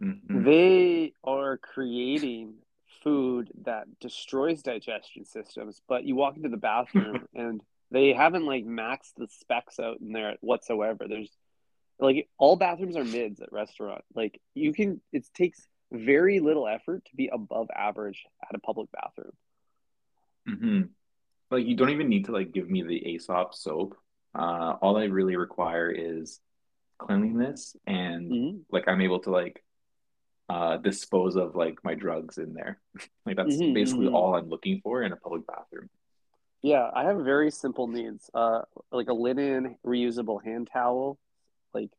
hmm 0.00 0.42
they 0.44 1.12
are 1.24 1.56
creating 1.56 2.54
food 3.02 3.50
that 3.64 3.86
destroys 4.00 4.62
digestion 4.62 5.24
systems. 5.24 5.80
But 5.88 6.04
you 6.04 6.14
walk 6.14 6.36
into 6.36 6.50
the 6.50 6.56
bathroom 6.56 7.26
and 7.34 7.62
they 7.90 8.12
haven't 8.12 8.44
like 8.44 8.66
maxed 8.66 9.14
the 9.16 9.28
specs 9.30 9.80
out 9.80 10.00
in 10.00 10.12
there 10.12 10.36
whatsoever. 10.40 11.06
There's 11.08 11.34
like 11.98 12.28
all 12.38 12.56
bathrooms 12.56 12.96
are 12.96 13.04
mids 13.04 13.40
at 13.40 13.52
restaurant. 13.52 14.04
Like 14.14 14.40
you 14.54 14.72
can, 14.74 15.00
it 15.12 15.26
takes 15.34 15.66
very 15.90 16.40
little 16.40 16.68
effort 16.68 17.04
to 17.06 17.16
be 17.16 17.28
above 17.32 17.68
average 17.74 18.24
at 18.42 18.54
a 18.54 18.60
public 18.60 18.88
bathroom. 18.92 19.32
hmm 20.46 20.82
Like 21.50 21.66
you 21.66 21.76
don't 21.76 21.90
even 21.90 22.08
need 22.08 22.26
to 22.26 22.32
like 22.32 22.52
give 22.52 22.68
me 22.68 22.82
the 22.82 22.96
Aesop 23.10 23.54
soap. 23.54 23.96
Uh, 24.34 24.76
all 24.82 24.96
I 24.98 25.04
really 25.04 25.36
require 25.36 25.90
is 25.90 26.40
cleanliness 26.98 27.76
and 27.86 28.30
hmm 28.32 28.58
like 28.70 28.86
I'm 28.88 29.00
able 29.00 29.20
to 29.20 29.30
like 29.30 29.64
uh, 30.48 30.76
dispose 30.78 31.36
of 31.36 31.54
like 31.54 31.78
my 31.84 31.94
drugs 31.94 32.38
in 32.38 32.54
there. 32.54 32.80
like 33.26 33.36
that's 33.36 33.56
Mhm, 33.56 33.74
basically 33.74 34.06
mhm. 34.06 34.14
all 34.14 34.34
I'm 34.34 34.48
looking 34.48 34.80
for 34.82 35.02
in 35.02 35.12
a 35.12 35.16
public 35.16 35.46
bathroom. 35.46 35.88
Yeah, 36.62 36.90
I 36.92 37.04
have 37.04 37.18
very 37.18 37.50
simple 37.50 37.86
needs. 37.86 38.30
Uh, 38.34 38.62
like 38.90 39.08
a 39.08 39.12
linen 39.12 39.76
reusable 39.86 40.42
hand 40.42 40.68
towel, 40.72 41.18
like 41.72 41.90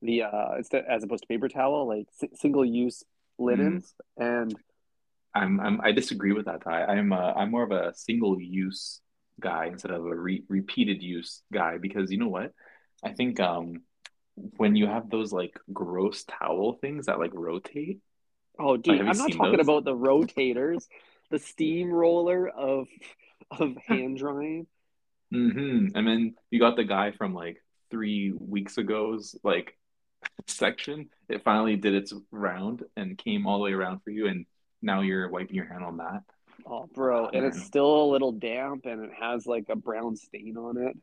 the 0.00 0.22
uh, 0.22 0.56
instead 0.56 0.84
as 0.88 1.04
opposed 1.04 1.22
to 1.24 1.26
paper 1.28 1.48
towel, 1.48 1.86
like 1.86 2.08
si 2.18 2.28
single 2.34 2.64
use 2.64 3.04
linens, 3.38 3.94
and 4.16 4.56
I'm, 5.34 5.60
I'm 5.60 5.80
I 5.82 5.92
disagree 5.92 6.32
with 6.32 6.46
that, 6.46 6.62
Ty. 6.62 6.84
I'm 6.84 7.12
uh, 7.12 7.32
I'm 7.32 7.50
more 7.50 7.62
of 7.62 7.70
a 7.72 7.94
single 7.94 8.40
use 8.40 9.00
guy 9.40 9.66
instead 9.66 9.90
of 9.90 10.04
a 10.06 10.14
re 10.14 10.44
repeated 10.48 11.02
use 11.02 11.42
guy 11.52 11.78
because 11.78 12.10
you 12.10 12.18
know 12.18 12.28
what? 12.28 12.52
I 13.02 13.12
think 13.12 13.40
um 13.40 13.82
when 14.34 14.76
you 14.76 14.86
have 14.86 15.10
those 15.10 15.32
like 15.32 15.58
gross 15.72 16.24
towel 16.24 16.74
things 16.80 17.06
that 17.06 17.18
like 17.18 17.32
rotate, 17.34 18.00
oh, 18.58 18.76
dude, 18.76 19.02
you 19.06 19.08
I'm 19.08 19.18
not 19.18 19.32
talking 19.32 19.58
those? 19.58 19.60
about 19.60 19.84
the 19.84 19.94
rotators, 19.94 20.86
the 21.30 21.38
steamroller 21.38 22.48
of 22.48 22.88
of 23.50 23.76
hand 23.88 24.18
drying. 24.18 24.66
hmm 25.30 25.88
And 25.94 26.06
then 26.06 26.34
you 26.50 26.60
got 26.60 26.76
the 26.76 26.84
guy 26.84 27.12
from 27.12 27.34
like 27.34 27.62
three 27.90 28.32
weeks 28.32 28.76
ago's 28.78 29.36
like 29.42 29.76
section. 30.46 31.10
It 31.28 31.44
finally 31.44 31.76
did 31.76 31.94
its 31.94 32.12
round 32.30 32.84
and 32.96 33.18
came 33.18 33.46
all 33.46 33.58
the 33.58 33.64
way 33.64 33.72
around 33.72 34.00
for 34.04 34.10
you, 34.10 34.26
and 34.28 34.46
now 34.82 35.00
you're 35.00 35.28
wiping 35.28 35.56
your 35.56 35.66
hand 35.66 35.84
on 35.84 35.96
that. 35.98 36.22
Oh, 36.66 36.88
bro, 36.94 37.28
and 37.28 37.44
it's 37.44 37.62
still 37.62 38.04
a 38.04 38.10
little 38.10 38.32
damp, 38.32 38.86
and 38.86 39.04
it 39.04 39.10
has 39.18 39.46
like 39.46 39.66
a 39.68 39.76
brown 39.76 40.16
stain 40.16 40.56
on 40.56 40.76
it. 40.78 40.96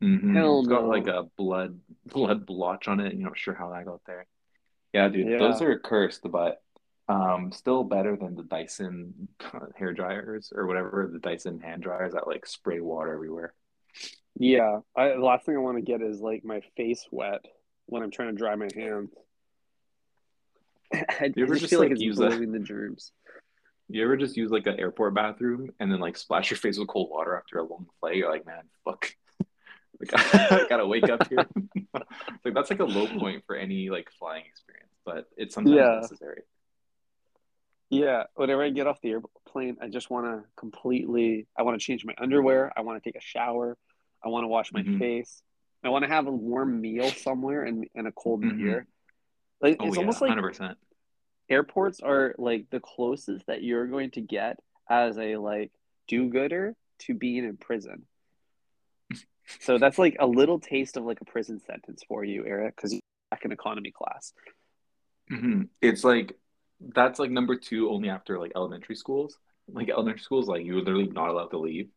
hmm 0.00 0.34
Hell 0.34 0.60
It's 0.60 0.68
got 0.68 0.82
no. 0.82 0.88
like 0.88 1.06
a 1.06 1.24
blood 1.36 1.80
blood 2.06 2.46
blotch 2.46 2.88
on 2.88 3.00
it. 3.00 3.14
You're 3.14 3.28
not 3.28 3.38
sure 3.38 3.54
how 3.54 3.70
that 3.70 3.84
got 3.86 4.00
there. 4.06 4.26
Yeah, 4.92 5.08
dude, 5.08 5.38
those 5.38 5.60
are 5.62 5.78
cursed, 5.78 6.30
but 6.30 6.62
um, 7.08 7.52
still 7.52 7.84
better 7.84 8.16
than 8.16 8.34
the 8.34 8.42
Dyson 8.42 9.28
hair 9.76 9.92
dryers 9.92 10.52
or 10.54 10.66
whatever, 10.66 11.08
the 11.12 11.18
Dyson 11.18 11.60
hand 11.60 11.82
dryers 11.82 12.12
that 12.14 12.26
like 12.26 12.46
spray 12.46 12.80
water 12.80 13.12
everywhere. 13.12 13.54
Yeah, 14.38 14.80
I, 14.96 15.08
the 15.08 15.18
last 15.24 15.46
thing 15.46 15.56
I 15.56 15.60
want 15.60 15.78
to 15.78 15.82
get 15.82 16.02
is 16.02 16.20
like 16.20 16.44
my 16.44 16.60
face 16.76 17.06
wet 17.10 17.44
when 17.86 18.02
I'm 18.02 18.10
trying 18.10 18.28
to 18.28 18.36
dry 18.38 18.54
my 18.54 18.68
hands. 18.74 19.10
I, 20.94 21.32
You 21.36 21.44
ever 21.44 21.54
just 21.54 21.62
just, 21.62 21.70
feel 21.70 21.80
like 21.80 21.86
like, 21.90 21.92
it's 21.92 22.02
use 22.02 22.18
a- 22.20 22.28
the 22.28 22.58
germs. 22.60 23.12
You 23.90 24.04
ever 24.04 24.16
just 24.18 24.36
use 24.36 24.50
like 24.50 24.66
an 24.66 24.78
airport 24.78 25.14
bathroom 25.14 25.70
and 25.80 25.90
then 25.90 25.98
like 25.98 26.16
splash 26.18 26.50
your 26.50 26.58
face 26.58 26.78
with 26.78 26.88
cold 26.88 27.08
water 27.10 27.36
after 27.36 27.58
a 27.58 27.62
long 27.62 27.86
flight? 28.00 28.16
You're 28.16 28.30
like, 28.30 28.46
man, 28.46 28.64
fuck. 28.84 29.10
Like, 30.00 30.10
I 30.14 30.64
gotta 30.68 30.86
wake 30.86 31.08
up 31.08 31.28
here. 31.28 31.38
like 32.44 32.54
that's 32.54 32.70
like 32.70 32.78
a 32.78 32.84
low 32.84 33.08
point 33.18 33.42
for 33.48 33.56
any 33.56 33.90
like 33.90 34.08
flying 34.16 34.44
experience, 34.46 34.92
but 35.04 35.24
it's 35.36 35.56
sometimes 35.56 35.74
Yeah. 35.76 35.98
necessary. 36.02 36.42
Yeah, 37.90 38.24
whenever 38.36 38.62
I 38.62 38.70
get 38.70 38.86
off 38.86 39.00
the 39.00 39.10
airplane, 39.10 39.76
I 39.82 39.88
just 39.88 40.08
want 40.10 40.26
to 40.26 40.44
completely. 40.56 41.46
I 41.58 41.62
want 41.62 41.80
to 41.80 41.84
change 41.84 42.04
my 42.04 42.14
underwear. 42.16 42.70
I 42.76 42.82
want 42.82 43.02
to 43.02 43.08
take 43.10 43.16
a 43.16 43.20
shower. 43.24 43.76
I 44.24 44.28
want 44.28 44.44
to 44.44 44.48
wash 44.48 44.72
my 44.72 44.82
Mhm. 44.82 44.98
face. 45.00 45.42
I 45.82 45.88
want 45.88 46.04
to 46.04 46.08
have 46.08 46.26
a 46.28 46.32
warm 46.32 46.80
meal 46.80 47.10
somewhere 47.10 47.64
and, 47.64 47.86
and 47.94 48.06
a 48.06 48.12
cold 48.12 48.42
Mhm. 48.44 48.56
beer. 48.58 48.86
Like 49.60 49.76
Oh 49.80 49.86
it's 49.86 49.96
yeah, 49.96 50.00
almost 50.00 50.20
like 50.20 50.30
hundred 50.30 50.42
percent. 50.48 50.78
airports 51.48 52.00
are 52.00 52.34
like 52.38 52.66
the 52.70 52.80
closest 52.80 53.46
that 53.46 53.62
you're 53.62 53.86
going 53.86 54.10
to 54.12 54.20
get 54.20 54.58
as 54.88 55.18
a 55.18 55.36
like 55.36 55.72
do-gooder 56.06 56.74
to 57.00 57.14
being 57.14 57.44
in 57.44 57.56
prison. 57.56 58.06
So 59.60 59.78
that's 59.78 59.98
like 59.98 60.16
a 60.20 60.26
little 60.26 60.60
taste 60.60 60.96
of 60.98 61.04
like 61.04 61.20
a 61.22 61.24
prison 61.24 61.58
sentence 61.60 62.02
for 62.06 62.22
you, 62.22 62.44
Eric, 62.46 62.76
because 62.76 62.92
you're 62.92 63.00
back 63.30 63.44
in 63.46 63.52
economy 63.52 63.90
class. 63.90 64.32
hmm 65.28 65.62
It's 65.80 66.04
like 66.04 66.36
that's 66.80 67.18
like 67.18 67.30
number 67.30 67.56
two 67.56 67.90
only 67.90 68.08
after 68.08 68.38
like 68.38 68.52
elementary 68.54 68.94
schools. 68.96 69.38
Like 69.70 69.90
elementary 69.90 70.20
schools, 70.20 70.48
like 70.48 70.64
you're 70.64 70.76
literally 70.76 71.08
not 71.08 71.28
allowed 71.28 71.48
to 71.50 71.58
leave. 71.58 71.88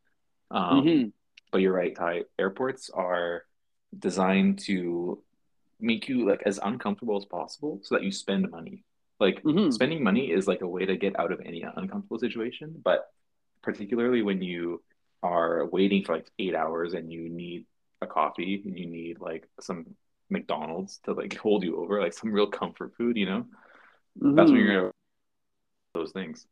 Um, 0.49 0.85
Mhm. 0.85 1.13
But 1.51 1.61
you're 1.61 1.73
right, 1.73 1.95
Ty. 1.95 2.23
Airports 2.39 2.89
are 2.89 3.43
designed 3.97 4.59
to 4.59 5.21
make 5.81 6.07
you 6.07 6.27
like 6.27 6.43
as 6.45 6.59
uncomfortable 6.63 7.17
as 7.17 7.25
possible 7.25 7.79
so 7.83 7.95
that 7.95 8.03
you 8.03 8.11
spend 8.11 8.49
money. 8.49 8.83
Like 9.19 9.43
Mhm. 9.43 9.73
spending 9.73 10.03
money 10.03 10.31
is 10.31 10.47
like 10.47 10.61
a 10.61 10.67
way 10.67 10.85
to 10.85 10.97
get 10.97 11.19
out 11.19 11.31
of 11.31 11.41
any 11.41 11.61
uncomfortable 11.61 12.19
situation, 12.19 12.79
but 12.83 13.11
particularly 13.61 14.21
when 14.21 14.41
you 14.41 14.83
are 15.23 15.65
waiting 15.67 16.03
for 16.03 16.15
like 16.15 16.27
eight 16.39 16.55
hours 16.55 16.93
and 16.93 17.11
you 17.11 17.29
need 17.29 17.65
a 18.01 18.07
coffee 18.07 18.61
and 18.65 18.77
you 18.77 18.87
need 18.87 19.19
like 19.19 19.47
some 19.59 19.95
McDonald's 20.29 20.97
to 21.05 21.13
like 21.13 21.35
hold 21.37 21.63
you 21.63 21.77
over, 21.77 22.01
like 22.01 22.13
some 22.13 22.31
real 22.31 22.47
comfort 22.47 22.95
food, 22.95 23.17
you 23.17 23.27
know? 23.27 23.45
That's 24.15 24.49
when 24.51 24.59
you're 24.59 24.75
gonna 24.81 24.91
those 25.93 26.11
things. 26.11 26.47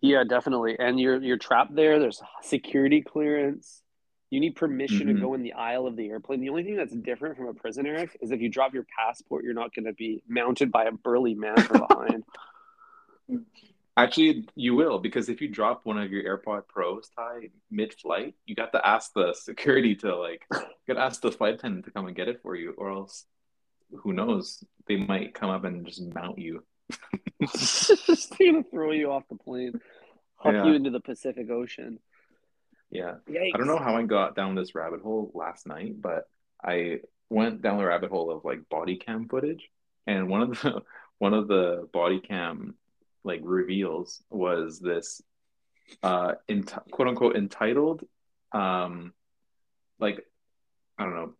Yeah, 0.00 0.24
definitely. 0.24 0.76
And 0.78 0.98
you're 0.98 1.22
you're 1.22 1.38
trapped 1.38 1.74
there. 1.74 1.98
There's 1.98 2.22
security 2.42 3.02
clearance. 3.02 3.82
You 4.30 4.40
need 4.40 4.56
permission 4.56 5.06
to 5.06 5.14
Mhm. 5.14 5.20
go 5.20 5.34
in 5.34 5.42
the 5.42 5.52
aisle 5.52 5.86
of 5.86 5.96
the 5.96 6.08
airplane. 6.08 6.40
The 6.40 6.48
only 6.48 6.64
thing 6.64 6.76
that's 6.76 6.94
different 6.94 7.36
from 7.36 7.46
a 7.46 7.54
prison, 7.54 7.86
Eric, 7.86 8.16
is 8.20 8.30
if 8.32 8.40
you 8.40 8.48
drop 8.48 8.74
your 8.74 8.84
passport, 8.98 9.44
you're 9.44 9.54
not 9.54 9.72
going 9.74 9.84
to 9.86 9.92
be 9.92 10.22
mounted 10.26 10.72
by 10.72 10.84
a 10.84 10.92
burly 10.92 11.34
man 11.34 11.56
from 11.58 11.86
behind. 11.88 12.24
Actually, 13.96 14.48
you 14.56 14.74
will 14.74 14.98
because 14.98 15.28
if 15.28 15.40
you 15.40 15.46
drop 15.48 15.86
one 15.86 15.98
of 15.98 16.10
your 16.10 16.24
AirPod 16.38 16.66
Pros, 16.66 17.08
Ty, 17.10 17.50
mid-flight, 17.70 18.34
you 18.44 18.56
got 18.56 18.72
to 18.72 18.84
ask 18.86 19.12
the 19.12 19.32
security 19.34 19.94
to 19.96 20.16
like, 20.16 20.44
you 20.52 20.58
got 20.88 20.94
to 20.94 21.00
ask 21.00 21.20
the 21.20 21.30
flight 21.30 21.54
attendant 21.54 21.84
to 21.84 21.92
come 21.92 22.06
and 22.06 22.16
get 22.16 22.26
it 22.28 22.40
for 22.42 22.56
you, 22.56 22.74
or 22.76 22.90
else, 22.90 23.24
who 23.98 24.12
knows, 24.12 24.64
they 24.88 24.96
might 24.96 25.32
come 25.32 25.48
up 25.50 25.62
and 25.62 25.86
just 25.86 26.02
mount 26.12 26.38
you. 26.38 26.64
Just 27.40 28.32
to 28.36 28.62
throw 28.64 28.90
you 28.90 29.10
off 29.12 29.28
the 29.28 29.36
plane, 29.36 29.80
huck 30.36 30.54
Yeah. 30.54 30.64
you 30.66 30.74
into 30.74 30.90
the 30.90 31.00
Pacific 31.00 31.48
Ocean. 31.50 31.98
Yeah, 32.94 33.16
Yikes. 33.28 33.50
I 33.54 33.58
don't 33.58 33.66
know 33.66 33.78
how 33.78 33.96
I 33.96 34.02
got 34.04 34.36
down 34.36 34.54
this 34.54 34.74
rabbit 34.74 35.02
hole 35.02 35.30
last 35.34 35.66
night, 35.66 36.00
but 36.00 36.28
I 36.64 37.00
went 37.28 37.60
down 37.60 37.78
the 37.78 37.84
rabbit 37.84 38.10
hole 38.10 38.30
of 38.30 38.44
like 38.44 38.68
body 38.68 38.96
cam 38.96 39.28
footage, 39.28 39.68
and 40.06 40.28
one 40.28 40.42
of 40.42 40.62
the 40.62 40.82
one 41.18 41.34
of 41.34 41.48
the 41.48 41.88
body 41.92 42.20
cam 42.20 42.74
like 43.24 43.40
reveals 43.42 44.22
was 44.30 44.78
this 44.78 45.20
uh 46.02 46.34
in 46.48 46.62
quote 46.62 47.08
unquote 47.08 47.36
entitled 47.36 48.02
um 48.52 49.12
like 49.98 50.24
I 50.98 51.04
don't 51.04 51.14
know 51.14 51.34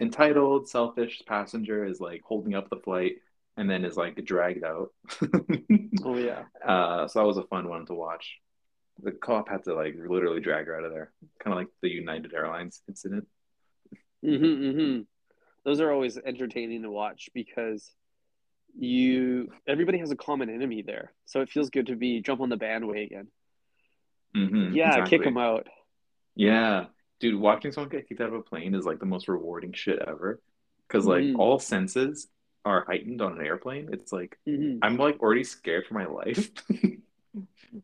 entitled 0.00 0.68
selfish 0.68 1.22
passenger 1.26 1.84
is 1.84 2.00
like 2.00 2.22
holding 2.24 2.54
up 2.54 2.68
the 2.70 2.76
flight 2.76 3.16
and 3.56 3.68
then 3.68 3.84
is 3.84 3.96
like 3.96 4.22
dragged 4.24 4.64
out. 4.64 4.90
Oh, 6.04 6.16
yeah. 6.16 6.44
Uh, 6.64 7.08
so 7.08 7.18
that 7.18 7.26
was 7.26 7.38
a 7.38 7.42
fun 7.44 7.68
one 7.68 7.86
to 7.86 7.94
watch. 7.94 8.38
The 9.02 9.12
cop 9.12 9.48
had 9.48 9.64
to 9.64 9.74
like 9.74 9.94
literally 10.08 10.40
drag 10.40 10.66
her 10.66 10.76
out 10.76 10.84
of 10.84 10.92
there, 10.92 11.12
kind 11.42 11.52
of 11.52 11.58
like 11.58 11.68
the 11.82 11.90
United 11.90 12.32
Airlines 12.34 12.82
incident. 12.88 13.26
hmm 14.22 14.36
hmm 14.36 15.00
Those 15.64 15.80
are 15.80 15.92
always 15.92 16.16
entertaining 16.16 16.82
to 16.82 16.90
watch 16.90 17.28
because 17.34 17.92
you 18.78 19.52
everybody 19.66 19.98
has 19.98 20.10
a 20.10 20.16
common 20.16 20.50
enemy 20.50 20.82
there, 20.82 21.12
so 21.26 21.40
it 21.40 21.50
feels 21.50 21.70
good 21.70 21.86
to 21.86 21.96
be 21.96 22.20
jump 22.20 22.40
on 22.40 22.48
the 22.48 22.56
bandwagon. 22.56 23.28
Mhm, 24.34 24.74
yeah, 24.74 24.90
kick 24.96 25.00
exactly. 25.00 25.24
them 25.26 25.38
out. 25.38 25.66
Yeah, 26.34 26.86
dude, 27.20 27.40
watching 27.40 27.72
someone 27.72 27.88
get 27.90 28.08
kicked 28.08 28.20
out 28.20 28.28
of 28.28 28.34
a 28.34 28.42
plane 28.42 28.74
is 28.74 28.84
like 28.84 28.98
the 28.98 29.06
most 29.06 29.28
rewarding 29.28 29.72
shit 29.72 29.98
ever. 30.06 30.40
Because 30.86 31.06
like 31.06 31.24
Mhm. 31.24 31.38
all 31.38 31.58
senses 31.58 32.28
are 32.64 32.84
heightened 32.86 33.22
on 33.22 33.38
an 33.38 33.46
airplane. 33.46 33.88
It's 33.92 34.12
like 34.12 34.38
hmm 34.46 34.78
I'm 34.82 34.96
like 34.96 35.20
already 35.20 35.44
scared 35.44 35.86
for 35.86 35.94
my 35.94 36.06
life. 36.06 36.50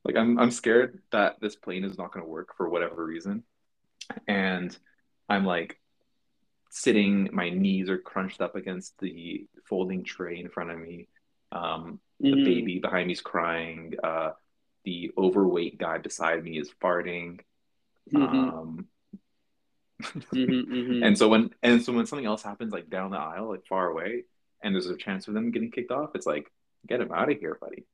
Like 0.05 0.17
I'm 0.17 0.39
I'm 0.39 0.51
scared 0.51 1.01
that 1.13 1.41
this 1.41 1.57
plane 1.57 1.85
is 1.85 1.99
not 1.99 2.13
going 2.13 2.25
to 2.25 2.31
work 2.31 2.57
for 2.57 2.69
whatever 2.69 3.05
reason. 3.05 3.45
And 4.27 4.77
I'm 5.29 5.45
like 5.45 5.81
sitting, 6.71 7.29
my 7.33 7.51
knees 7.51 7.89
are 7.91 7.99
crunched 7.99 8.41
up 8.41 8.57
against 8.57 8.99
the 8.99 9.47
folding 9.69 10.05
tray 10.05 10.39
in 10.41 10.49
front 10.49 10.71
of 10.71 10.79
me. 10.79 11.09
Um, 11.53 12.01
the 12.21 12.37
Mhm. 12.37 12.45
baby 12.45 12.79
behind 12.79 13.07
me 13.09 13.13
is 13.13 13.21
crying. 13.21 13.95
Uh, 14.03 14.33
the 14.85 15.13
overweight 15.17 15.79
guy 15.79 15.99
beside 15.99 16.43
me 16.43 16.59
is 16.59 16.71
farting. 16.83 17.41
Mhm. 18.13 18.23
Um, 18.35 18.89
Mhm, 20.35 20.67
mhm. 20.67 21.07
and 21.07 21.17
so 21.19 21.29
when 21.29 21.51
and 21.63 21.83
so 21.83 21.93
when 21.93 22.07
something 22.07 22.27
else 22.27 22.43
happens 22.43 22.73
like 22.73 22.91
down 22.91 23.11
the 23.11 23.19
aisle, 23.19 23.51
like 23.51 23.67
far 23.67 23.89
away, 23.89 24.25
and 24.63 24.75
there's 24.75 24.87
a 24.87 24.97
chance 24.97 25.25
for 25.27 25.33
them 25.33 25.51
getting 25.51 25.71
kicked 25.71 25.91
off, 25.93 26.11
it's 26.15 26.27
like 26.27 26.51
get 26.87 27.01
him 27.01 27.13
out 27.13 27.31
of 27.31 27.39
here, 27.39 27.57
buddy. 27.61 27.85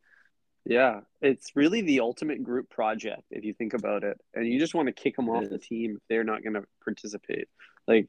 Yeah, 0.64 1.00
it's 1.22 1.52
really 1.54 1.80
the 1.80 2.00
ultimate 2.00 2.42
group 2.42 2.68
project 2.68 3.22
if 3.30 3.44
you 3.44 3.54
think 3.54 3.72
about 3.74 4.04
it, 4.04 4.20
and 4.34 4.46
you 4.46 4.58
just 4.58 4.74
want 4.74 4.86
to 4.88 4.92
kick 4.92 5.16
them 5.16 5.28
off 5.30 5.48
the 5.48 5.58
team 5.58 5.96
if 5.96 6.02
they're 6.08 6.24
not 6.24 6.42
going 6.42 6.54
to 6.54 6.64
participate. 6.84 7.48
Like, 7.86 8.08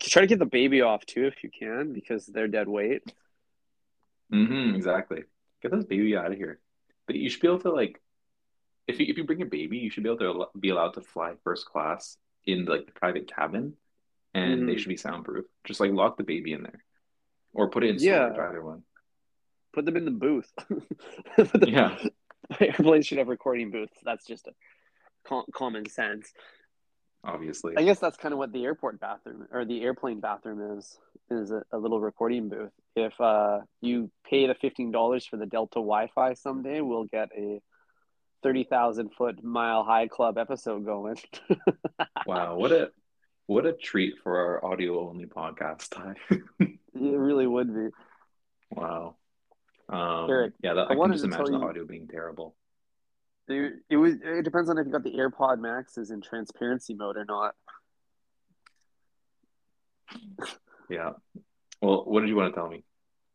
try 0.00 0.22
to 0.22 0.26
get 0.26 0.38
the 0.40 0.46
baby 0.46 0.80
off 0.80 1.06
too 1.06 1.26
if 1.26 1.44
you 1.44 1.50
can 1.56 1.92
because 1.92 2.26
they're 2.26 2.48
dead 2.48 2.68
weight. 2.68 3.02
hmm 4.30 4.74
exactly. 4.74 5.24
Get 5.62 5.70
this 5.72 5.84
baby 5.84 6.16
out 6.16 6.32
of 6.32 6.38
here. 6.38 6.58
But 7.06 7.16
you 7.16 7.28
should 7.30 7.40
be 7.42 7.48
able 7.48 7.60
to 7.60 7.70
like, 7.70 8.00
if 8.88 8.98
you 8.98 9.06
if 9.08 9.16
you 9.18 9.24
bring 9.24 9.42
a 9.42 9.46
baby, 9.46 9.78
you 9.78 9.90
should 9.90 10.02
be 10.02 10.08
able 10.08 10.18
to 10.18 10.26
al- 10.26 10.50
be 10.58 10.70
allowed 10.70 10.94
to 10.94 11.02
fly 11.02 11.34
first 11.44 11.66
class 11.66 12.16
in 12.46 12.64
like 12.64 12.86
the 12.86 12.92
private 12.92 13.32
cabin, 13.32 13.74
and 14.34 14.68
they 14.68 14.74
Mhm. 14.74 14.78
should 14.78 14.88
be 14.88 14.96
soundproof. 14.96 15.44
Just 15.64 15.80
like 15.80 15.92
lock 15.92 16.16
the 16.16 16.24
baby 16.24 16.52
in 16.52 16.62
there, 16.62 16.82
or 17.52 17.68
put 17.70 17.84
it 17.84 17.90
in 17.90 17.96
Yeah. 17.98 18.32
storage, 18.32 18.48
either 18.50 18.64
one. 18.64 18.82
Put 19.72 19.84
them 19.84 19.96
in 19.96 20.04
the 20.04 20.10
booth. 20.10 20.52
yeah. 21.66 21.96
Airplanes 22.60 23.06
should 23.06 23.18
have 23.18 23.28
recording 23.28 23.70
booths. 23.70 23.96
That's 24.04 24.26
just 24.26 24.48
a 24.48 25.42
common 25.52 25.88
sense. 25.88 26.32
Obviously. 27.22 27.74
I 27.76 27.84
guess 27.84 27.98
that's 27.98 28.16
kind 28.16 28.32
of 28.32 28.38
what 28.38 28.52
the 28.52 28.64
airport 28.64 28.98
bathroom 28.98 29.46
or 29.52 29.64
the 29.64 29.82
airplane 29.82 30.20
bathroom 30.20 30.78
is 30.78 30.98
is 31.30 31.50
a, 31.50 31.62
a 31.70 31.78
little 31.78 32.00
recording 32.00 32.48
booth. 32.48 32.72
If 32.96 33.20
uh, 33.20 33.60
you 33.82 34.10
pay 34.28 34.46
the 34.46 34.54
fifteen 34.54 34.90
dollars 34.90 35.26
for 35.26 35.36
the 35.36 35.46
Delta 35.46 35.74
Wi-Fi 35.76 36.34
someday, 36.34 36.80
we'll 36.80 37.04
get 37.04 37.28
a 37.36 37.60
thirty 38.42 38.64
thousand 38.64 39.10
foot 39.12 39.44
mile 39.44 39.84
high 39.84 40.08
club 40.08 40.38
episode 40.38 40.86
going. 40.86 41.16
wow, 42.26 42.56
what 42.56 42.72
a 42.72 42.90
what 43.46 43.66
a 43.66 43.74
treat 43.74 44.14
for 44.22 44.38
our 44.38 44.72
audio 44.72 45.06
only 45.08 45.26
podcast, 45.26 45.90
time. 45.90 46.16
it 46.60 46.78
really 46.94 47.46
would 47.46 47.74
be. 47.74 47.88
Wow. 48.70 49.16
Um, 49.90 50.30
Eric, 50.30 50.52
yeah, 50.62 50.74
that, 50.74 50.90
I, 50.90 50.94
I 50.94 50.96
can 50.96 51.12
just 51.12 51.24
imagine 51.24 51.52
the 51.52 51.66
audio 51.66 51.84
being 51.84 52.06
terrible. 52.06 52.54
It, 53.48 53.74
it 53.90 53.96
was. 53.96 54.14
It 54.22 54.44
depends 54.44 54.70
on 54.70 54.78
if 54.78 54.86
you 54.86 54.92
got 54.92 55.02
the 55.02 55.10
AirPod 55.10 55.58
Maxes 55.58 56.12
in 56.12 56.20
transparency 56.20 56.94
mode 56.94 57.16
or 57.16 57.24
not. 57.24 57.54
Yeah. 60.88 61.10
Well, 61.80 62.04
what 62.04 62.20
did 62.20 62.28
you 62.28 62.36
want 62.36 62.54
to 62.54 62.60
tell 62.60 62.68
me? 62.68 62.84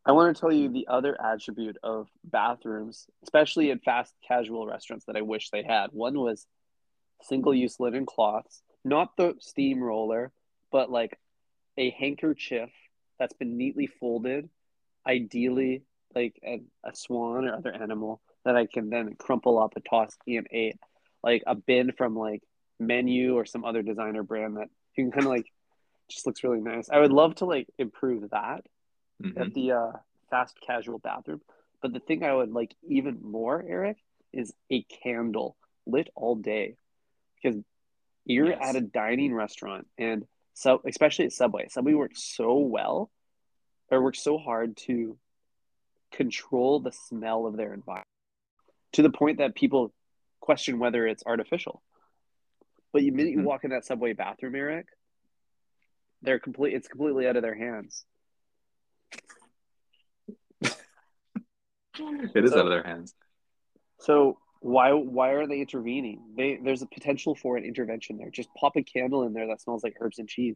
I 0.06 0.12
want 0.12 0.36
to 0.36 0.40
tell 0.40 0.52
you 0.52 0.70
the 0.70 0.88
other 0.88 1.20
attribute 1.20 1.78
of 1.84 2.08
bathrooms, 2.24 3.08
especially 3.24 3.72
in 3.72 3.80
fast 3.80 4.14
casual 4.26 4.68
restaurants, 4.68 5.06
that 5.06 5.18
I 5.18 5.22
wish 5.22 5.50
they 5.50 5.64
had. 5.64 5.90
One 5.92 6.18
was 6.20 6.46
single 7.24 7.54
use 7.54 7.80
linen 7.80 8.06
cloths, 8.06 8.62
not 8.84 9.18
the 9.18 9.34
steamroller, 9.40 10.32
but 10.72 10.92
like 10.92 11.18
a 11.78 11.90
handkerchief 11.90 12.70
that's 13.18 13.34
been 13.34 13.58
neatly 13.58 13.88
folded, 13.88 14.50
ideally 15.08 15.84
like 16.16 16.40
a, 16.44 16.62
a 16.84 16.96
swan 16.96 17.46
or 17.46 17.56
other 17.56 17.74
animal 17.74 18.22
that 18.46 18.56
I 18.56 18.66
can 18.66 18.90
then 18.90 19.16
crumple 19.16 19.60
up 19.62 19.74
and 19.76 19.86
toss 19.90 20.16
in 20.26 20.46
a 20.54 20.74
like 21.24 21.44
a 21.48 21.56
bin 21.56 21.92
from 21.92 22.16
like 22.16 22.44
menu 22.80 23.36
or 23.36 23.46
some 23.46 23.66
other 23.66 23.82
designer 23.82 24.24
brand 24.24 24.58
that 24.58 24.70
you 24.96 25.04
can 25.04 25.12
kind 25.12 25.26
of 25.26 25.32
like 25.32 25.52
just 26.10 26.26
looks 26.28 26.44
really 26.44 26.62
nice. 26.62 26.90
I 26.90 27.00
would 27.00 27.12
love 27.12 27.36
to 27.36 27.46
like 27.46 27.68
improve 27.78 28.30
that 28.30 28.66
mm-hmm. 29.22 29.42
at 29.42 29.54
the 29.54 29.72
uh, 29.72 29.92
fast 30.30 30.56
casual 30.66 31.00
bathroom. 31.00 31.42
But 31.82 31.94
the 31.94 32.00
thing 32.00 32.24
I 32.24 32.34
would 32.34 32.52
like 32.52 32.76
even 32.88 33.20
more, 33.22 33.64
Eric, 33.68 33.98
is 34.34 34.54
a 34.72 34.84
candle 34.84 35.56
lit 35.86 36.10
all 36.16 36.36
day, 36.36 36.78
because 37.42 37.60
you're 38.26 38.50
yes. 38.50 38.60
at 38.62 38.76
a 38.76 38.82
dining 38.82 39.34
restaurant 39.34 39.88
and 39.98 40.26
so 40.54 40.82
especially 40.86 41.26
at 41.26 41.34
Subway, 41.34 41.68
Subway 41.70 41.94
works 41.94 42.24
so 42.24 42.58
well 42.58 43.12
or 43.92 44.02
works 44.02 44.24
so 44.24 44.38
hard 44.38 44.78
to 44.78 45.18
control 46.16 46.80
the 46.80 46.92
smell 46.92 47.46
of 47.46 47.58
their 47.58 47.74
environment 47.74 48.08
to 48.94 49.02
the 49.02 49.10
point 49.10 49.40
that 49.40 49.56
people 49.56 49.94
question 50.40 50.80
whether 50.80 51.06
it's 51.06 51.24
artificial. 51.26 51.82
But 52.94 53.02
the 53.02 53.12
minute 53.12 53.32
you 53.32 53.38
mm-hmm. 53.40 53.48
walk 53.48 53.64
in 53.66 53.72
that 53.72 53.86
subway 53.86 54.14
bathroom, 54.14 54.56
Eric, 54.56 54.88
they're 56.22 56.40
complete. 56.40 56.74
It's 56.74 56.88
completely 56.88 57.28
out 57.28 57.36
of 57.36 57.42
their 57.42 57.56
hands. 57.56 58.06
it 60.62 62.44
is 62.44 62.52
so, 62.52 62.60
out 62.60 62.66
of 62.66 62.70
their 62.70 62.84
hands. 62.84 63.14
So 64.00 64.38
why 64.60 64.94
why 64.94 65.32
are 65.32 65.46
they 65.46 65.60
intervening? 65.60 66.22
They 66.38 66.58
there's 66.64 66.82
a 66.82 66.88
potential 66.88 67.36
for 67.36 67.58
an 67.58 67.66
intervention 67.66 68.18
there. 68.18 68.30
Just 68.30 68.50
pop 68.58 68.78
a 68.78 68.84
candle 68.84 69.24
in 69.24 69.34
there 69.34 69.48
that 69.48 69.62
smells 69.62 69.84
like 69.84 69.96
herbs 70.00 70.20
and 70.20 70.30
cheese. 70.30 70.56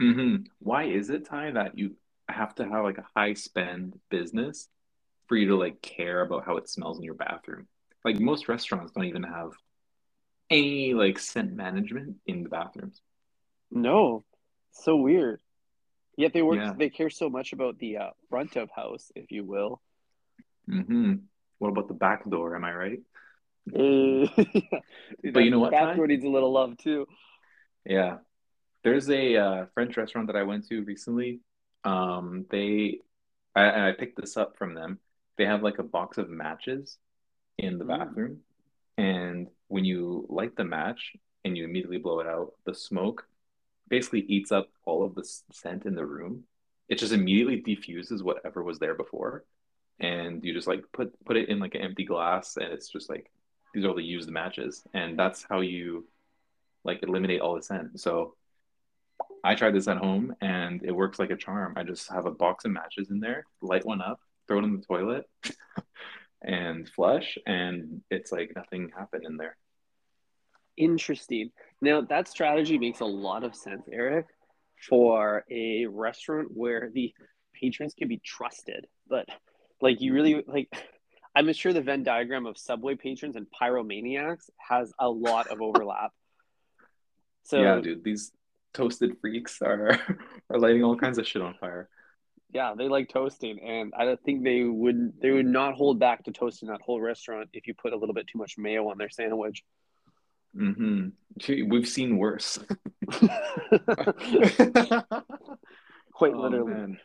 Mm-hmm. 0.00 0.44
Why 0.58 0.84
is 0.84 1.10
it, 1.10 1.26
Ty, 1.26 1.52
that 1.52 1.78
you 1.78 1.96
have 2.28 2.54
to 2.56 2.64
have 2.64 2.84
like 2.84 2.98
a 2.98 3.06
high 3.16 3.34
spend 3.34 3.98
business 4.10 4.68
for 5.26 5.36
you 5.36 5.48
to 5.48 5.56
like 5.56 5.80
care 5.82 6.20
about 6.20 6.44
how 6.44 6.56
it 6.56 6.68
smells 6.68 6.98
in 6.98 7.04
your 7.04 7.14
bathroom. 7.14 7.66
Like 8.04 8.18
most 8.18 8.48
restaurants 8.48 8.92
don't 8.92 9.04
even 9.04 9.22
have 9.22 9.52
any 10.50 10.94
like 10.94 11.18
scent 11.18 11.52
management 11.52 12.16
in 12.26 12.42
the 12.42 12.48
bathrooms. 12.48 13.00
No, 13.70 14.24
so 14.72 14.96
weird. 14.96 15.40
Yet 16.16 16.32
they 16.34 16.42
work. 16.42 16.58
Yeah. 16.58 16.74
They 16.76 16.90
care 16.90 17.10
so 17.10 17.30
much 17.30 17.52
about 17.52 17.78
the 17.78 17.96
uh, 17.96 18.10
front 18.28 18.56
of 18.56 18.70
house, 18.70 19.10
if 19.14 19.30
you 19.30 19.44
will. 19.44 19.80
Hmm. 20.68 21.14
What 21.58 21.70
about 21.70 21.88
the 21.88 21.94
back 21.94 22.28
door? 22.28 22.54
Am 22.54 22.64
I 22.64 22.72
right? 22.72 23.00
Dude, 23.72 24.30
but 25.32 25.44
you 25.44 25.50
know 25.50 25.60
what? 25.60 25.70
Back 25.70 25.96
door 25.96 26.06
needs 26.06 26.24
a 26.24 26.28
little 26.28 26.52
love 26.52 26.76
too. 26.76 27.06
Yeah, 27.86 28.18
there's 28.84 29.08
a 29.08 29.36
uh, 29.36 29.66
French 29.74 29.96
restaurant 29.96 30.26
that 30.26 30.36
I 30.36 30.42
went 30.42 30.68
to 30.68 30.82
recently. 30.82 31.40
Um, 31.84 32.46
they, 32.50 33.00
I, 33.54 33.88
I 33.88 33.92
picked 33.92 34.20
this 34.20 34.36
up 34.36 34.56
from 34.56 34.74
them 34.74 34.98
they 35.36 35.44
have 35.46 35.62
like 35.62 35.78
a 35.78 35.84
box 35.84 36.18
of 36.18 36.28
matches 36.28 36.98
in 37.58 37.78
the 37.78 37.84
mm. 37.84 37.98
bathroom. 37.98 38.38
And 38.98 39.48
when 39.68 39.84
you 39.84 40.26
light 40.28 40.56
the 40.56 40.64
match 40.64 41.14
and 41.44 41.56
you 41.56 41.64
immediately 41.64 41.98
blow 41.98 42.20
it 42.20 42.26
out, 42.26 42.52
the 42.64 42.74
smoke 42.74 43.26
basically 43.88 44.20
eats 44.20 44.52
up 44.52 44.68
all 44.84 45.02
of 45.02 45.14
the 45.14 45.24
scent 45.52 45.86
in 45.86 45.94
the 45.94 46.06
room. 46.06 46.44
It 46.88 46.98
just 46.98 47.12
immediately 47.12 47.56
diffuses 47.56 48.22
whatever 48.22 48.62
was 48.62 48.78
there 48.78 48.94
before. 48.94 49.44
And 49.98 50.44
you 50.44 50.52
just 50.52 50.66
like 50.66 50.84
put 50.92 51.12
put 51.24 51.36
it 51.36 51.48
in 51.48 51.58
like 51.58 51.74
an 51.74 51.82
empty 51.82 52.04
glass 52.04 52.56
and 52.56 52.72
it's 52.72 52.88
just 52.88 53.08
like 53.08 53.30
these 53.72 53.84
are 53.84 53.88
all 53.88 53.94
the 53.94 54.02
used 54.02 54.30
matches. 54.30 54.82
And 54.92 55.18
that's 55.18 55.44
how 55.48 55.60
you 55.60 56.06
like 56.84 57.02
eliminate 57.02 57.40
all 57.40 57.54
the 57.54 57.62
scent. 57.62 58.00
So 58.00 58.34
I 59.44 59.54
tried 59.54 59.74
this 59.74 59.88
at 59.88 59.96
home 59.96 60.34
and 60.40 60.82
it 60.84 60.92
works 60.92 61.18
like 61.18 61.30
a 61.30 61.36
charm. 61.36 61.74
I 61.76 61.82
just 61.82 62.10
have 62.12 62.26
a 62.26 62.30
box 62.30 62.64
of 62.64 62.70
matches 62.70 63.10
in 63.10 63.20
there, 63.20 63.44
light 63.60 63.84
one 63.84 64.00
up, 64.00 64.20
throw 64.46 64.58
it 64.58 64.64
in 64.64 64.76
the 64.76 64.86
toilet 64.86 65.28
and 66.42 66.88
flush 66.88 67.38
and 67.46 68.02
it's 68.10 68.32
like 68.32 68.52
nothing 68.54 68.90
happened 68.96 69.24
in 69.26 69.36
there. 69.36 69.56
Interesting. 70.76 71.50
Now 71.80 72.00
that 72.02 72.28
strategy 72.28 72.78
makes 72.78 73.00
a 73.00 73.04
lot 73.04 73.44
of 73.44 73.54
sense 73.54 73.88
eric 73.92 74.26
for 74.88 75.44
a 75.50 75.86
restaurant 75.86 76.48
where 76.52 76.90
the 76.92 77.12
patrons 77.54 77.94
can 77.94 78.08
be 78.08 78.20
trusted. 78.24 78.86
But 79.08 79.26
like 79.80 80.00
you 80.00 80.14
really 80.14 80.34
mm-hmm. 80.34 80.50
like 80.50 80.68
i'm 81.34 81.52
sure 81.52 81.72
the 81.72 81.82
venn 81.82 82.04
diagram 82.04 82.46
of 82.46 82.56
subway 82.56 82.94
patrons 82.94 83.36
and 83.36 83.46
pyromaniacs 83.60 84.48
has 84.56 84.92
a 84.98 85.10
lot 85.10 85.48
of 85.48 85.60
overlap. 85.60 86.12
So 87.44 87.60
yeah 87.60 87.80
dude 87.80 88.04
these 88.04 88.30
toasted 88.74 89.16
freaks 89.20 89.60
are 89.62 89.98
are 90.50 90.58
lighting 90.58 90.84
all 90.84 90.96
kinds 90.96 91.18
of 91.18 91.26
shit 91.26 91.42
on 91.42 91.54
fire 91.60 91.88
yeah, 92.52 92.74
they 92.76 92.88
like 92.88 93.08
toasting, 93.08 93.60
and 93.60 93.94
I 93.96 94.04
don't 94.04 94.22
think 94.22 94.44
they 94.44 94.62
would 94.62 95.18
they 95.20 95.30
would 95.30 95.46
not 95.46 95.74
hold 95.74 95.98
back 95.98 96.24
to 96.24 96.32
toasting 96.32 96.68
that 96.68 96.82
whole 96.82 97.00
restaurant 97.00 97.48
if 97.54 97.66
you 97.66 97.72
put 97.74 97.94
a 97.94 97.96
little 97.96 98.14
bit 98.14 98.26
too 98.26 98.38
much 98.38 98.58
mayo 98.58 98.90
on 98.90 98.98
their 98.98 99.08
sandwich. 99.08 99.64
Hmm. 100.54 101.08
We've 101.48 101.88
seen 101.88 102.18
worse. 102.18 102.58
Quite 103.10 103.30
oh, 106.34 106.40
literally. 106.40 106.74
Man. 106.74 106.98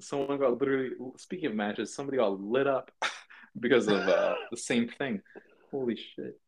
Someone 0.00 0.38
got 0.38 0.60
literally. 0.60 0.90
Speaking 1.16 1.46
of 1.46 1.54
matches, 1.54 1.94
somebody 1.94 2.18
got 2.18 2.38
lit 2.38 2.66
up 2.66 2.90
because 3.58 3.88
of 3.88 4.06
uh, 4.06 4.34
the 4.50 4.58
same 4.58 4.88
thing. 4.88 5.22
Holy 5.70 5.96
shit! 5.96 6.38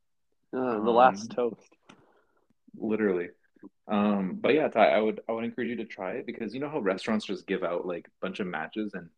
Uh, 0.55 0.75
the 0.75 0.81
um, 0.81 0.87
last 0.87 1.31
toast. 1.31 1.75
Literally. 2.77 3.31
Um, 3.89 4.39
but 4.41 4.55
yeah, 4.55 4.69
Ty, 4.69 4.89
I 4.89 5.01
would 5.01 5.21
I 5.29 5.33
would 5.33 5.45
encourage 5.45 5.69
you 5.69 5.77
to 5.77 5.85
try 5.85 6.13
it 6.13 6.27
because 6.27 6.55
you 6.55 6.61
know 6.61 6.69
how 6.69 6.81
restaurants 6.81 7.27
just 7.27 7.47
give 7.47 7.63
out 7.63 7.87
like 7.87 8.07
a 8.07 8.25
bunch 8.25 8.41
of 8.41 8.47
matches 8.47 8.95
and 8.95 9.09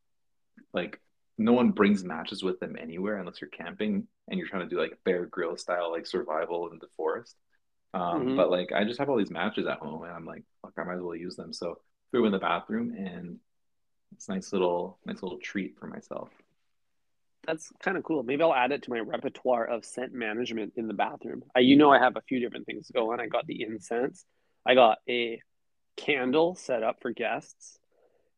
like 0.73 1.01
no 1.37 1.53
one 1.53 1.71
brings 1.71 2.05
matches 2.05 2.43
with 2.43 2.61
them 2.61 2.77
anywhere 2.81 3.19
unless 3.19 3.41
you're 3.41 3.51
camping 3.51 4.07
and 4.29 4.39
you're 4.39 4.49
trying 4.49 4.69
to 4.69 4.75
do 4.75 4.81
like 4.81 4.99
Bear 5.05 5.27
Grylls 5.27 5.61
style 5.61 5.91
like 5.91 6.07
survival 6.07 6.71
in 6.71 6.79
the 6.79 6.89
forest. 6.97 7.37
Um, 7.93 8.01
mm-hmm. 8.03 8.37
But 8.37 8.51
like 8.51 8.73
I 8.73 8.85
just 8.85 8.99
have 8.99 9.09
all 9.09 9.19
these 9.19 9.31
matches 9.31 9.67
at 9.67 9.79
home 9.79 10.03
and 10.03 10.13
I'm 10.13 10.27
like, 10.27 10.45
fuck, 10.63 10.73
I 10.79 10.85
might 10.85 10.97
as 10.97 11.03
well 11.03 11.15
use 11.15 11.37
them. 11.37 11.53
So 11.53 11.79
threw 12.11 12.27
in 12.27 12.33
the 12.33 12.39
bathroom 12.39 12.95
and 12.97 13.39
it's 14.15 14.29
nice 14.29 14.53
little 14.53 14.99
nice 15.05 15.23
little 15.23 15.39
treat 15.39 15.79
for 15.79 15.87
myself. 15.87 16.31
That's 17.47 17.73
kind 17.83 17.97
of 17.97 18.05
cool. 18.05 18.23
Maybe 18.23 18.43
I'll 18.43 18.55
add 18.55 18.73
it 18.73 18.83
to 18.85 18.91
my 18.91 19.01
repertoire 19.01 19.67
of 19.67 19.85
scent 19.85 20.15
management 20.15 20.73
in 20.77 20.89
the 20.89 20.95
bathroom. 20.95 21.43
I, 21.55 21.61
you 21.61 21.77
know, 21.77 21.93
I 21.93 21.99
have 21.99 22.17
a 22.17 22.23
few 22.23 22.41
different 22.41 22.67
things 22.67 22.91
going. 22.91 23.21
I 23.21 23.27
got 23.27 23.47
the 23.47 23.63
incense, 23.63 24.25
I 24.67 24.75
got 24.75 24.99
a 25.09 25.41
candle 25.97 26.55
set 26.55 26.83
up 26.83 27.01
for 27.01 27.13
guests, 27.13 27.79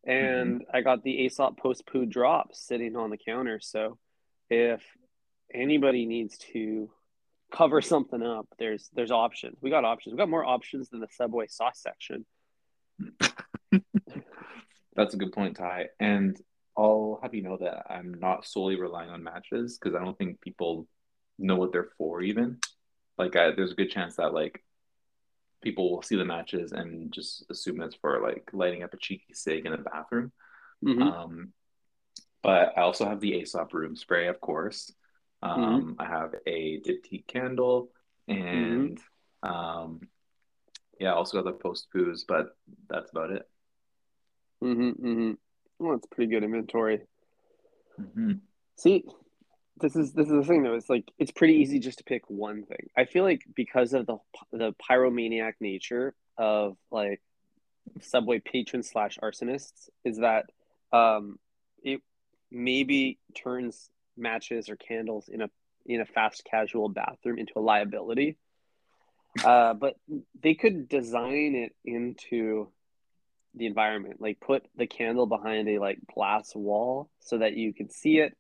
and 0.05 0.61
mm-hmm. 0.61 0.77
I 0.77 0.81
got 0.83 1.03
the 1.03 1.25
Aesop 1.25 1.59
post 1.59 1.87
poo 1.87 2.07
drops 2.07 2.61
sitting 2.61 2.97
on 2.97 3.11
the 3.11 3.17
counter. 3.17 3.61
So 3.61 3.99
if 4.51 4.83
anybody 5.53 6.07
needs 6.07 6.39
to 6.53 6.91
cover 7.53 7.81
something 7.81 8.23
up, 8.23 8.47
there's 8.59 8.89
there's 8.95 9.11
options. 9.11 9.59
We 9.61 9.71
got 9.71 9.85
options. 9.85 10.13
We 10.13 10.19
got 10.19 10.29
more 10.29 10.45
options 10.45 10.89
than 10.89 11.01
the 11.01 11.09
Subway 11.11 11.47
sauce 11.49 11.81
section. 11.81 12.27
That's 14.97 15.15
a 15.15 15.19
good 15.19 15.33
point, 15.33 15.57
Ty. 15.57 15.89
And 16.01 16.41
I'll 16.77 17.21
have 17.23 17.35
you 17.35 17.43
know 17.43 17.59
that 17.59 17.87
I'm 17.91 18.15
not 18.19 18.47
solely 18.47 18.81
relying 18.81 19.11
on 19.11 19.23
matches 19.23 19.79
because 19.79 19.95
I 19.95 20.05
don't 20.05 20.17
think 20.17 20.41
people 20.41 20.87
know 21.39 21.57
what 21.57 21.73
they're 21.73 21.91
for 21.99 22.23
even. 22.23 22.59
Like, 23.19 23.37
I, 23.37 23.53
there's 23.53 23.73
a 23.73 23.77
good 23.77 23.91
chance 23.91 24.17
that 24.17 24.35
like 24.35 24.63
people 25.67 25.91
will 25.91 26.03
see 26.03 26.17
the 26.17 26.25
matches 26.25 26.71
and 26.71 27.13
just 27.13 27.45
assume 27.51 27.81
it's 27.83 27.97
for 27.97 28.21
like 28.23 28.49
lighting 28.53 28.85
up 28.85 28.95
a 28.95 28.97
cheeky 28.97 29.35
cig 29.35 29.67
in 29.67 29.73
a 29.73 29.79
bathroom. 29.79 30.31
Mm-hmm. 30.85 31.03
Um, 31.03 31.53
But 32.43 32.79
I 32.79 32.83
also 32.83 33.05
have 33.11 33.21
the 33.21 33.33
Aesop 33.39 33.75
room 33.75 33.97
spray, 33.97 34.29
of 34.29 34.39
course. 34.41 34.95
Mm-hmm. 35.43 35.63
Um, 35.63 35.97
I 35.99 36.07
have 36.07 36.31
a 36.47 36.81
diptyque 36.87 37.27
candle 37.27 37.91
and 38.29 38.97
um, 39.43 40.09
yeah, 41.01 41.11
I 41.13 41.17
also 41.17 41.37
got 41.43 41.47
the 41.47 41.59
post 41.59 41.89
poos, 41.93 42.21
but 42.27 42.47
that's 42.89 43.11
about 43.11 43.31
it. 43.33 43.43
Mm-hmm, 44.63 45.07
mm-hmm. 45.07 45.33
Well, 45.79 45.97
it's 45.97 46.07
pretty 46.07 46.31
good 46.31 46.45
inventory. 46.45 47.01
hmm 47.99 48.39
See, 48.77 49.05
this 49.81 49.97
is 49.97 50.13
this 50.13 50.27
is 50.27 50.33
the 50.33 50.45
thing 50.45 50.63
though. 50.63 50.75
It's 50.75 50.89
like 50.89 51.11
it's 51.19 51.31
pretty 51.31 51.55
easy 51.55 51.79
just 51.79 51.99
to 51.99 52.05
pick 52.05 52.23
one 52.29 52.65
thing. 52.65 52.89
I 52.97 53.05
feel 53.05 53.25
like 53.25 53.43
because 53.55 53.93
of 53.93 54.07
the 54.07 54.19
the 54.53 54.75
pyromaniac 54.89 55.55
nature 55.61 56.15
of 56.39 56.77
like 56.91 57.21
subway 58.01 58.41
patrons 58.41 58.89
slash 58.91 59.19
arsonists, 59.23 59.89
is 60.05 60.19
that 60.19 60.47
um, 60.93 61.39
it 61.83 62.01
maybe 62.51 63.19
turns 63.35 63.91
matches 64.17 64.69
or 64.69 64.77
candles 64.77 65.29
in 65.29 65.43
a 65.43 65.51
in 65.85 66.01
a 66.01 66.07
fast 66.07 66.45
casual 66.51 66.89
bathroom 66.89 67.39
into 67.39 67.53
a 67.57 67.61
liability. 67.61 68.39
Uh, 69.45 69.75
but 69.75 69.97
they 70.41 70.55
could 70.55 70.89
design 70.89 71.55
it 71.55 71.75
into 71.85 72.69
the 73.55 73.67
environment, 73.67 74.21
like 74.21 74.41
put 74.41 74.65
the 74.77 74.87
candle 74.87 75.27
behind 75.27 75.69
a 75.69 75.79
like 75.79 75.99
glass 76.15 76.55
wall 76.55 77.11
so 77.21 77.39
that 77.39 77.55
you 77.55 77.75
can 77.75 77.91
see 77.91 78.19
it. 78.19 78.35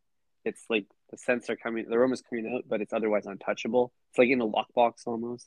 It's 0.44 0.64
like 0.70 0.86
the 1.10 1.16
scents 1.16 1.48
are 1.50 1.56
coming, 1.56 1.86
the 1.88 1.96
aroma's 1.96 2.22
coming 2.22 2.52
out, 2.54 2.64
but 2.68 2.80
it's 2.80 2.92
otherwise 2.92 3.26
untouchable. 3.26 3.92
It's 4.10 4.18
like 4.18 4.28
in 4.28 4.40
a 4.40 4.46
lockbox 4.46 5.06
almost. 5.06 5.46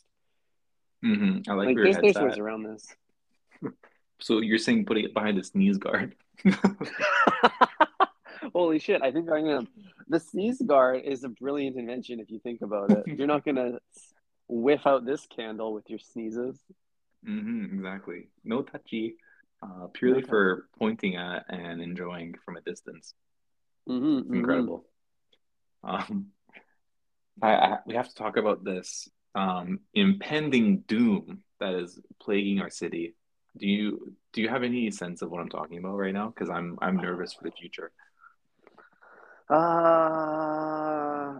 hmm 1.01 1.39
I 1.47 1.53
like, 1.53 1.67
Like 1.67 1.75
there's 1.75 1.97
there's 1.97 2.15
ways 2.15 2.37
around 2.37 2.63
this. 2.63 2.87
So 4.21 4.39
you're 4.41 4.57
saying 4.57 4.83
putting 4.83 5.05
it 5.05 5.13
behind 5.13 5.37
a 5.37 5.43
sneeze 5.45 5.77
guard? 5.77 6.13
Holy 8.53 8.79
shit! 8.79 9.01
I 9.01 9.11
think 9.11 9.29
I'm 9.31 9.45
gonna. 9.45 9.67
The 10.09 10.19
sneeze 10.19 10.61
guard 10.61 11.03
is 11.05 11.23
a 11.23 11.29
brilliant 11.29 11.77
invention 11.77 12.19
if 12.19 12.29
you 12.29 12.39
think 12.39 12.61
about 12.61 12.91
it. 12.91 13.07
You're 13.07 13.27
not 13.27 13.45
gonna 13.45 13.79
whiff 14.49 14.85
out 14.85 15.05
this 15.05 15.25
candle 15.27 15.73
with 15.73 15.89
your 15.89 15.99
sneezes. 15.99 16.59
hmm 17.25 17.63
exactly. 17.65 18.27
No 18.43 18.61
touchy. 18.61 19.15
Uh, 19.61 19.87
purely 19.93 20.21
No 20.21 20.27
for 20.27 20.67
pointing 20.77 21.15
at 21.15 21.45
and 21.49 21.81
enjoying 21.81 22.35
from 22.45 22.57
a 22.57 22.61
distance. 22.61 23.13
Mm-hmm, 23.87 24.19
It's 24.19 24.29
incredible. 24.31 24.85
Um, 25.83 26.27
I, 27.41 27.53
I 27.55 27.77
we 27.85 27.95
have 27.95 28.09
to 28.09 28.15
talk 28.15 28.37
about 28.37 28.63
this 28.63 29.07
um, 29.35 29.79
impending 29.93 30.79
doom 30.81 31.43
that 31.59 31.73
is 31.75 31.99
plaguing 32.21 32.61
our 32.61 32.69
city. 32.69 33.15
Do 33.57 33.67
you 33.67 34.13
do 34.33 34.41
you 34.41 34.49
have 34.49 34.63
any 34.63 34.91
sense 34.91 35.21
of 35.21 35.29
what 35.31 35.41
I'm 35.41 35.49
talking 35.49 35.77
about 35.77 35.97
right 35.97 36.13
now? 36.13 36.27
Because 36.27 36.49
I'm 36.49 36.77
I'm 36.81 36.97
nervous 36.97 37.33
for 37.33 37.43
the 37.45 37.51
future. 37.51 37.91
Uh, 39.49 39.55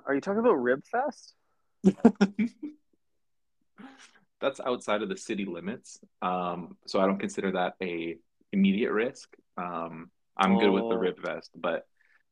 are 0.06 0.16
you 0.16 0.22
talking 0.22 0.40
about 0.40 0.54
Rib 0.54 0.82
Fest? 0.86 1.36
That's 4.42 4.60
outside 4.62 5.02
of 5.02 5.10
the 5.10 5.18
city 5.18 5.44
limits, 5.46 6.00
um, 6.22 6.78
so 6.88 7.02
I 7.02 7.06
don't 7.06 7.20
consider 7.20 7.52
that 7.52 7.74
a 7.82 8.16
immediate 8.54 8.92
risk. 8.94 9.36
Um, 9.58 10.10
I'm 10.38 10.58
good 10.58 10.72
with 10.72 10.88
the 10.90 10.96
Oh. 10.96 11.00
rib 11.00 11.20
vest, 11.22 11.52
but 11.56 11.86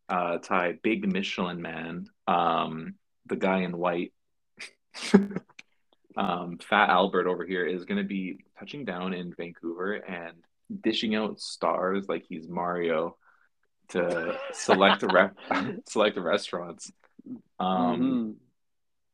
uh, 0.09 0.37
Ty, 0.39 0.79
big 0.83 1.11
Michelin 1.11 1.61
man, 1.61 2.07
um, 2.27 2.95
the 3.25 3.35
guy 3.35 3.59
in 3.61 3.77
white, 3.77 4.13
um, 6.17 6.57
Fat 6.59 6.89
Albert 6.89 7.27
over 7.27 7.45
here 7.45 7.65
is 7.65 7.85
going 7.85 7.97
to 7.97 8.03
be 8.07 8.39
touching 8.59 8.85
down 8.85 9.13
in 9.13 9.33
Vancouver 9.33 9.93
and 9.93 10.35
dishing 10.81 11.15
out 11.15 11.39
stars 11.39 12.07
like 12.09 12.25
he's 12.27 12.47
Mario 12.47 13.17
to 13.89 14.37
select 14.53 15.03
re- 15.03 15.29
select 15.87 16.15
the 16.15 16.21
restaurants. 16.21 16.91
Um, 17.59 18.01
Mhm. 18.01 18.35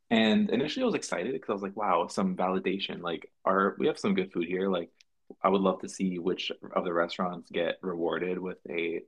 and 0.09 0.49
initially 0.49 0.83
I 0.83 0.85
was 0.85 0.95
excited 0.95 1.33
because 1.33 1.49
I 1.49 1.53
was 1.53 1.61
like, 1.63 1.75
wow, 1.77 2.07
some 2.07 2.35
validation. 2.35 3.01
Like, 3.01 3.31
our 3.45 3.75
we 3.77 3.87
have 3.87 3.99
some 3.99 4.13
good 4.15 4.31
food 4.31 4.47
here. 4.47 4.69
Like, 4.69 4.89
I 5.41 5.49
would 5.49 5.61
love 5.61 5.81
to 5.81 5.89
see 5.89 6.19
which 6.19 6.51
of 6.75 6.83
the 6.83 6.93
restaurants 6.93 7.49
get 7.51 7.77
rewarded 7.81 8.37
with 8.39 8.57
a 8.69 9.01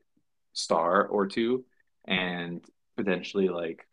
star 0.54 1.06
or 1.08 1.28
two, 1.28 1.66
and 2.08 2.64
potentially 2.98 3.50
like, 3.50 3.88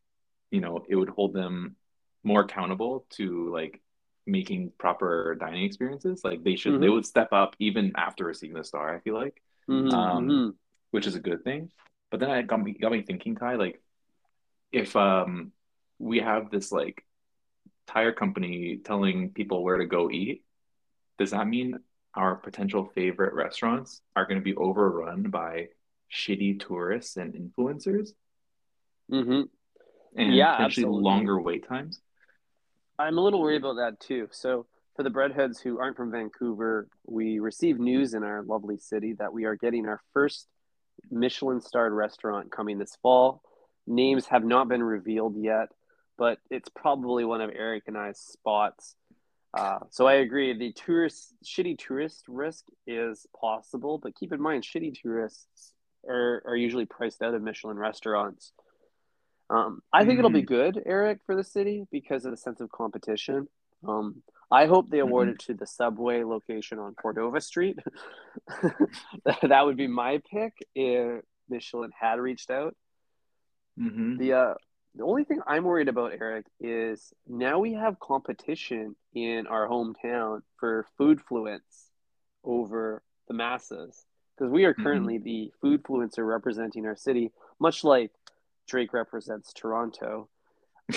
you 0.51 0.61
know, 0.61 0.85
it 0.89 0.97
would 0.97 1.09
hold 1.11 1.35
them 1.35 1.77
more 2.25 2.43
accountable 2.43 3.07
to 3.11 3.51
like 3.53 3.81
making 4.27 4.73
proper 4.79 5.35
dining 5.37 5.65
experiences. 5.65 6.23
Like 6.25 6.45
they 6.45 6.57
should 6.57 6.81
they 6.81 6.89
Mhm. 6.89 6.93
would 6.93 7.07
step 7.07 7.33
up 7.33 7.57
even 7.59 7.93
after 7.97 8.25
receiving 8.25 8.57
the 8.57 8.65
star, 8.65 8.95
I 8.95 9.01
feel 9.01 9.15
like 9.15 9.43
Mhm, 9.69 9.91
um, 9.93 10.29
mhm. 10.29 10.59
which 10.91 11.07
is 11.07 11.15
a 11.17 11.21
good 11.21 11.45
thing. 11.45 11.71
But 12.11 12.21
then 12.21 12.31
it 12.31 12.47
got 12.47 12.63
me 12.63 12.73
got 12.75 12.93
me 12.93 13.03
thinking, 13.03 13.37
Ty, 13.37 13.57
like 13.57 13.81
if 14.73 14.97
um 14.97 15.53
we 15.99 16.19
have 16.21 16.51
this 16.51 16.73
like 16.73 17.05
tire 17.87 18.13
company 18.13 18.79
telling 18.85 19.31
people 19.31 19.63
where 19.65 19.79
to 19.79 19.87
go 19.87 20.11
eat, 20.11 20.45
does 21.19 21.31
that 21.33 21.47
mean 21.49 21.79
our 22.15 22.37
potential 22.37 22.91
favorite 22.95 23.35
restaurants 23.35 24.03
are 24.17 24.27
going 24.27 24.39
to 24.39 24.45
be 24.45 24.57
overrun 24.57 25.25
by 25.31 25.69
shitty 26.13 26.61
tourists 26.61 27.17
and 27.17 27.35
influencers 27.35 28.11
Mm-hmm. 29.11 29.43
and 30.17 30.35
Yeah, 30.35 30.53
potentially 30.53 30.85
absolutely. 30.85 31.03
longer 31.03 31.41
wait 31.41 31.67
times? 31.69 32.01
I'm 32.99 33.19
a 33.19 33.21
little 33.21 33.41
worried 33.41 33.63
about 33.63 33.77
that 33.77 34.01
too. 34.01 34.29
So, 34.31 34.67
for 34.97 35.03
the 35.03 35.11
breadheads 35.11 35.61
who 35.61 35.79
aren't 35.79 35.97
from 35.97 36.11
Vancouver, 36.13 36.87
we 37.07 37.39
received 37.41 37.81
news 37.81 38.15
in 38.15 38.23
our 38.23 38.43
lovely 38.43 38.77
city 38.79 39.15
that 39.15 39.33
we 39.33 39.45
are 39.45 39.57
getting 39.57 39.87
our 39.87 40.01
first 40.13 40.47
Michelin 41.11 41.61
starred 41.61 41.93
restaurant 41.93 42.53
coming 42.53 42.79
this 42.79 42.97
fall. 43.03 43.43
Names 43.87 44.27
have 44.27 44.45
not 44.45 44.69
been 44.69 44.83
revealed 44.83 45.37
yet, 45.37 45.69
but 46.19 46.39
it's 46.51 46.69
probably 46.69 47.25
one 47.25 47.41
of 47.41 47.51
Eric 47.55 47.85
and 47.87 47.97
I's 47.99 48.19
spots. 48.21 48.95
Uh, 49.55 49.79
so 49.91 50.07
I 50.07 50.15
agree. 50.15 50.57
The 50.57 50.73
tourist, 50.73 51.35
shitty 51.45 51.79
tourist 51.79 52.25
risk 52.29 52.65
is 52.87 53.27
possible, 53.39 53.99
but 53.99 54.15
keep 54.15 54.33
in 54.33 54.41
mind, 54.41 54.63
shitty 54.63 54.95
tourists 55.03 55.73
are, 56.09 56.43
are 56.47 56.57
usually 56.57 56.87
priced 56.87 57.23
out 57.23 57.35
of 57.35 57.43
Michelin 57.43 57.79
restaurants. 57.79 58.53
Um, 59.51 59.83
I 59.93 60.05
think 60.05 60.19
it'll 60.19 60.31
be 60.31 60.43
good, 60.43 60.83
Eric, 60.87 61.21
for 61.27 61.37
the 61.37 61.45
city 61.45 61.87
because 61.91 62.25
of 62.25 62.31
the 62.31 62.37
sense 62.37 62.61
of 62.61 62.71
competition. 62.71 63.49
Um, 63.87 64.23
I 64.51 64.67
hope 64.67 64.91
they 64.91 64.99
award 64.99 65.29
it 65.29 65.39
to 65.41 65.55
the 65.55 65.67
subway 65.67 66.25
location 66.25 66.79
on 66.79 66.95
Cordova 66.95 67.41
Street. 67.41 67.79
that 69.25 69.63
would 69.65 69.77
be 69.77 69.87
my 69.87 70.21
pick 70.31 70.55
if 70.75 71.23
Michelin 71.49 71.91
had 71.99 72.19
reached 72.19 72.51
out. 72.51 72.75
hmm 73.77 74.19
The 74.19 74.33
uh, 74.33 74.55
the 74.95 75.05
only 75.05 75.25
thing 75.25 75.41
I'm 75.47 75.65
worried 75.65 75.89
about, 75.89 76.13
Eric, 76.13 76.47
is 76.61 77.13
now 77.27 77.59
we 77.59 77.73
have 77.73 77.99
competition 77.99 78.95
in 79.15 79.47
our 79.47 79.67
hometown 79.67 80.43
for 80.59 80.87
food 80.99 81.21
fluence 81.31 81.89
over 82.45 83.03
the 83.29 83.35
masses 83.35 84.05
because 84.43 84.53
we 84.53 84.65
are 84.65 84.75
Mhm. 84.75 84.83
currently 84.83 85.19
the 85.19 85.53
food 85.61 85.85
fluencer 85.85 86.27
representing 86.27 86.85
our 86.85 86.97
city, 86.97 87.31
much 87.61 87.85
like 87.85 88.11
Drake 88.67 88.93
represents 88.93 89.53
Toronto. 89.53 90.29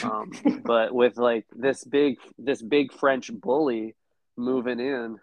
Um, 0.04 0.32
but 0.66 0.96
with 0.96 1.18
like 1.18 1.46
this 1.56 1.84
big 1.84 2.18
this 2.40 2.64
big 2.64 2.92
French 2.92 3.32
bully 3.32 3.96
moving 4.36 4.80
in, 4.80 5.20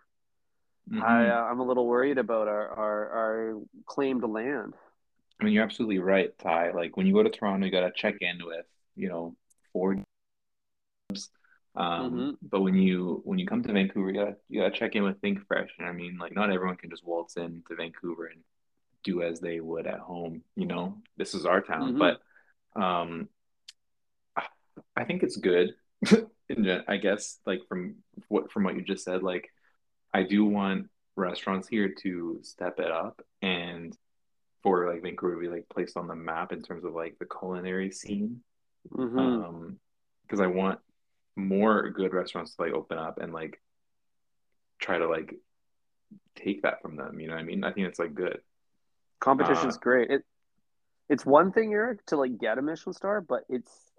Mhm. 0.89 1.03
I 1.03 1.29
uh, 1.31 1.45
I'm 1.51 1.59
a 1.59 1.65
little 1.65 1.87
worried 1.87 2.19
about 2.19 2.47
our, 2.47 2.69
our 2.69 3.11
our 3.11 3.61
claimed 3.87 4.23
land. 4.23 4.75
I 5.41 5.45
mean, 5.45 5.53
you're 5.55 5.65
absolutely 5.65 5.99
right, 5.99 6.37
Ty. 6.39 6.71
Like 6.71 6.97
when 6.97 7.07
you 7.07 7.13
go 7.13 7.25
to 7.25 7.31
Toronto, 7.31 7.67
you 7.67 7.73
got 7.73 7.81
to 7.81 7.93
check 7.93 8.19
in 8.21 8.45
with, 8.45 8.67
you 8.95 9.09
know, 9.09 9.35
four 9.73 9.97
Um, 11.75 12.13
Mhm. 12.13 12.39
but 12.43 12.61
when 12.61 12.75
you 12.75 13.23
when 13.25 13.39
you 13.39 13.47
come 13.47 13.63
to 13.63 13.73
Vancouver, 13.73 14.11
you 14.11 14.15
gotta 14.21 14.37
you 14.49 14.61
gotta 14.61 14.75
check 14.77 14.95
in 14.95 15.05
with 15.05 15.21
Think 15.21 15.47
Fresh. 15.47 15.71
And 15.79 15.89
I 15.89 15.93
mean, 15.93 16.19
like 16.19 16.35
not 16.35 16.51
everyone 16.53 16.77
can 16.77 16.91
just 16.91 17.05
waltz 17.05 17.37
into 17.37 17.75
Vancouver 17.75 18.27
and 18.27 18.43
do 19.05 19.23
as 19.23 19.41
they 19.41 19.59
would 19.61 19.87
at 19.87 19.99
home. 20.01 20.45
You 20.55 20.67
know, 20.67 21.03
this 21.17 21.35
is 21.35 21.47
our 21.47 21.61
town. 21.63 21.95
Mhm. 21.95 21.99
But 21.99 22.81
um, 22.81 23.29
I 24.97 25.05
think 25.05 25.23
it's 25.23 25.37
good. 25.37 25.75
I 26.89 26.97
guess 26.99 27.39
like 27.47 27.61
from 27.69 27.97
what 28.29 28.51
from 28.53 28.65
what 28.65 28.75
you 28.75 28.83
just 28.83 29.05
said, 29.05 29.23
like 29.23 29.51
I 30.13 30.23
do 30.25 30.45
want 30.45 30.89
restaurants 31.17 31.69
here 31.69 31.95
to 32.03 32.39
step 32.43 32.81
it 32.81 32.91
up 32.91 33.23
and 33.41 33.97
for 34.63 34.91
like 34.93 35.03
Vancouver 35.03 35.35
to 35.35 35.41
be 35.41 35.49
like 35.49 35.69
placed 35.69 35.97
on 35.97 36.07
the 36.07 36.15
map 36.15 36.53
in 36.53 36.63
terms 36.63 36.85
of 36.85 36.93
like 36.95 37.19
the 37.19 37.27
culinary 37.27 37.91
scene 37.91 38.43
Mhm. 38.91 39.19
um 39.19 39.81
because 40.23 40.41
I 40.41 40.47
want 40.47 40.81
more 41.37 41.91
good 41.91 42.13
restaurants 42.13 42.55
to 42.55 42.63
like 42.63 42.73
open 42.73 42.99
up 42.99 43.19
and 43.19 43.33
like 43.33 43.61
try 44.79 44.99
to 44.99 45.09
like 45.09 45.35
take 46.37 46.63
that 46.63 46.83
from 46.83 46.97
them 46.97 47.19
you 47.21 47.29
know 47.29 47.35
what 47.35 47.41
I 47.41 47.45
mean 47.45 47.65
I 47.65 47.73
think 47.73 47.89
it's 47.89 47.99
like 47.99 48.15
good 48.15 48.41
Competition's 49.21 49.77
Uh, 49.77 49.81
great. 49.81 50.11
It 50.11 50.25
it's 51.09 51.25
one 51.25 51.53
thing, 51.53 51.73
Eric, 51.73 52.05
to 52.07 52.17
like 52.17 52.39
get 52.39 52.59
a 52.59 52.63
Michelin 52.63 52.95
star, 52.95 53.21
but 53.21 53.45
it's 53.49 53.93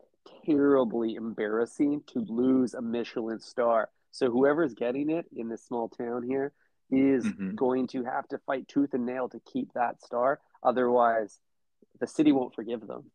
terribly 0.45 1.15
embarrassing 1.15 2.03
to 2.07 2.19
lose 2.27 2.73
a 2.73 2.81
Michelin 2.81 3.39
star. 3.39 3.89
So 4.11 4.29
whoever's 4.29 4.73
getting 4.73 5.09
it 5.09 5.25
in 5.33 5.47
this 5.47 5.63
small 5.63 5.87
town 5.87 6.23
here 6.23 6.51
is 6.91 7.25
Mhm. 7.25 7.55
going 7.55 7.87
to 7.87 8.03
have 8.03 8.27
to 8.29 8.37
fight 8.39 8.67
tooth 8.67 8.93
and 8.93 9.05
nail 9.05 9.29
to 9.29 9.39
keep 9.41 9.71
that 9.73 10.01
star. 10.01 10.41
Otherwise, 10.61 11.39
the 11.99 12.07
city 12.07 12.33
won't 12.33 12.53
forgive 12.53 12.85
them. 12.85 13.09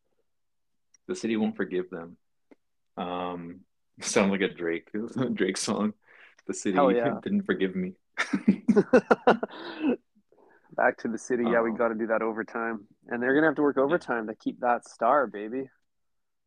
The 1.07 1.15
city 1.17 1.37
won't 1.37 1.57
forgive 1.57 1.91
them. 1.91 2.17
Um, 2.97 3.65
sound 4.01 4.31
like 4.31 4.41
a 4.41 4.49
Drake 4.49 4.91
Drake 5.35 5.57
song. 5.57 5.95
The 6.47 6.55
city 6.55 6.79
yeah. 6.79 7.19
didn't 7.23 7.43
forgive 7.43 7.75
me. 7.77 7.95
Back 10.77 10.99
to 10.99 11.09
the 11.09 11.19
city. 11.19 11.45
Yeah, 11.45 11.63
we 11.63 11.71
Oh. 11.71 11.75
got 11.77 11.89
to 11.89 11.95
do 11.95 12.07
that 12.09 12.23
overtime, 12.23 12.87
and 13.09 13.23
they're 13.23 13.35
gonna 13.35 13.47
have 13.47 13.57
to 13.57 13.63
work 13.63 13.79
overtime 13.79 14.27
to 14.29 14.35
keep 14.35 14.61
that 14.61 14.87
star, 14.87 15.27
baby. 15.27 15.69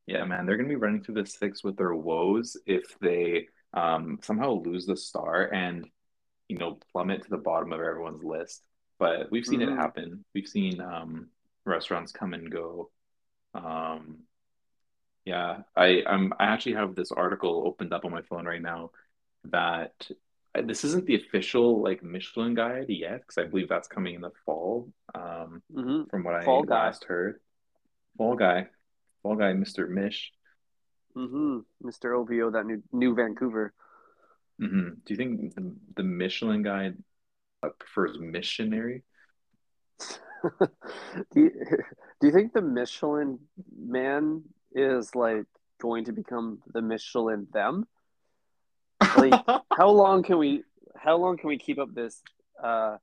Yeah, 0.08 0.24
man, 0.26 0.46
they're 0.46 0.58
gonna 0.58 0.70
be 0.70 0.76
running 0.76 1.04
through 1.04 1.16
the 1.16 1.26
six 1.26 1.64
with 1.64 1.78
their 1.78 1.94
woes 1.94 2.58
if 2.66 2.98
they 3.00 3.48
um 3.74 4.20
somehow 4.22 4.62
lose 4.62 4.86
the 4.86 4.98
star 4.98 5.44
and 5.54 5.88
you 6.50 6.58
know 6.58 6.80
plummet 6.92 7.24
to 7.24 7.30
the 7.30 7.38
bottom 7.38 7.72
of 7.72 7.80
everyone's 7.82 8.24
list. 8.24 8.64
But 9.00 9.32
we've 9.32 9.46
seen 9.46 9.62
it 9.62 9.70
Mhm. 9.70 9.76
happen. 9.76 10.26
We've 10.34 10.48
seen 10.48 10.82
um 10.82 11.30
restaurants 11.66 12.12
come 12.12 12.34
and 12.34 12.52
go. 12.52 12.92
Um 13.54 14.24
yeah, 15.32 15.63
I 15.76 16.04
I'm 16.08 16.34
I 16.39 16.46
actually 16.46 16.76
have 16.76 16.96
this 16.96 17.12
article 17.12 17.63
opened 17.65 17.94
up 17.94 18.06
on 18.06 18.12
my 18.12 18.22
phone 18.24 18.46
right 18.46 18.62
now 18.62 18.91
that 19.46 19.94
uh, 20.56 20.62
this 20.63 20.84
isn't 20.84 21.06
the 21.06 21.15
official 21.15 21.82
like 21.82 22.04
Michelin 22.04 22.54
guide 22.56 22.88
yet 22.89 23.22
because 23.22 23.38
I 23.38 23.46
believe 23.50 23.70
that's 23.70 23.88
coming 23.88 24.15
in 24.15 24.22
the 24.22 24.32
fall. 24.46 24.91
Um, 25.15 25.62
hmm 25.74 26.04
from 26.10 26.24
what 26.24 26.36
I 26.36 26.62
Guy. 26.67 26.67
last 26.67 27.06
heard. 27.06 27.39
Fall 28.17 28.36
guy, 28.36 28.67
fall 29.24 29.36
guy, 29.36 29.54
Mr. 29.54 29.88
Mish. 29.88 30.32
hmm 31.15 31.60
Mr. 31.84 32.13
OVO, 32.13 32.52
that 32.52 32.65
new 32.65 32.82
new 32.91 33.15
Vancouver. 33.15 33.74
hmm 34.60 34.89
Do 35.06 35.13
you 35.13 35.15
think 35.15 35.56
the, 35.56 35.76
the 35.96 36.04
Michelin 36.04 36.63
guide 36.63 36.98
uh, 37.63 37.70
prefers 37.80 38.17
missionary? 38.20 39.04
do, 41.34 41.39
you, 41.41 41.52
do 42.22 42.28
you 42.28 42.34
think 42.34 42.54
the 42.54 42.62
Michelin 42.62 43.39
man 43.78 44.44
is 44.73 45.15
like 45.15 45.45
going 45.81 46.05
to 46.05 46.12
become 46.12 46.60
the 46.73 46.81
Michelin 46.81 47.47
them? 47.51 47.88
Like, 49.15 49.34
how 49.71 49.89
long 49.89 50.23
can 50.23 50.38
we 50.38 50.63
how 50.95 51.17
long 51.17 51.38
can 51.38 51.47
we 51.49 51.57
keep 51.57 51.79
up 51.79 51.93
this 51.93 52.21
uh 52.63 52.97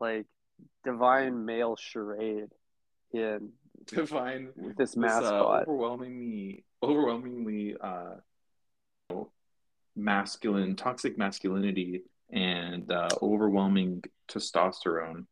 like 0.00 0.26
divine 0.84 1.44
male 1.44 1.76
charade 1.76 2.50
in 3.12 3.52
with 4.56 4.76
this 4.76 4.90
this 4.90 4.96
uh, 4.96 5.00
mascot? 5.00 5.62
overwhelmingly, 5.62 6.64
overwhelmingly 6.82 7.76
uh, 7.80 8.16
masculine, 9.96 10.76
toxic 10.76 11.18
masculinity, 11.18 12.02
and 12.30 12.90
uh, 12.90 13.08
overwhelming 13.22 14.02
testosterone. 14.28 15.26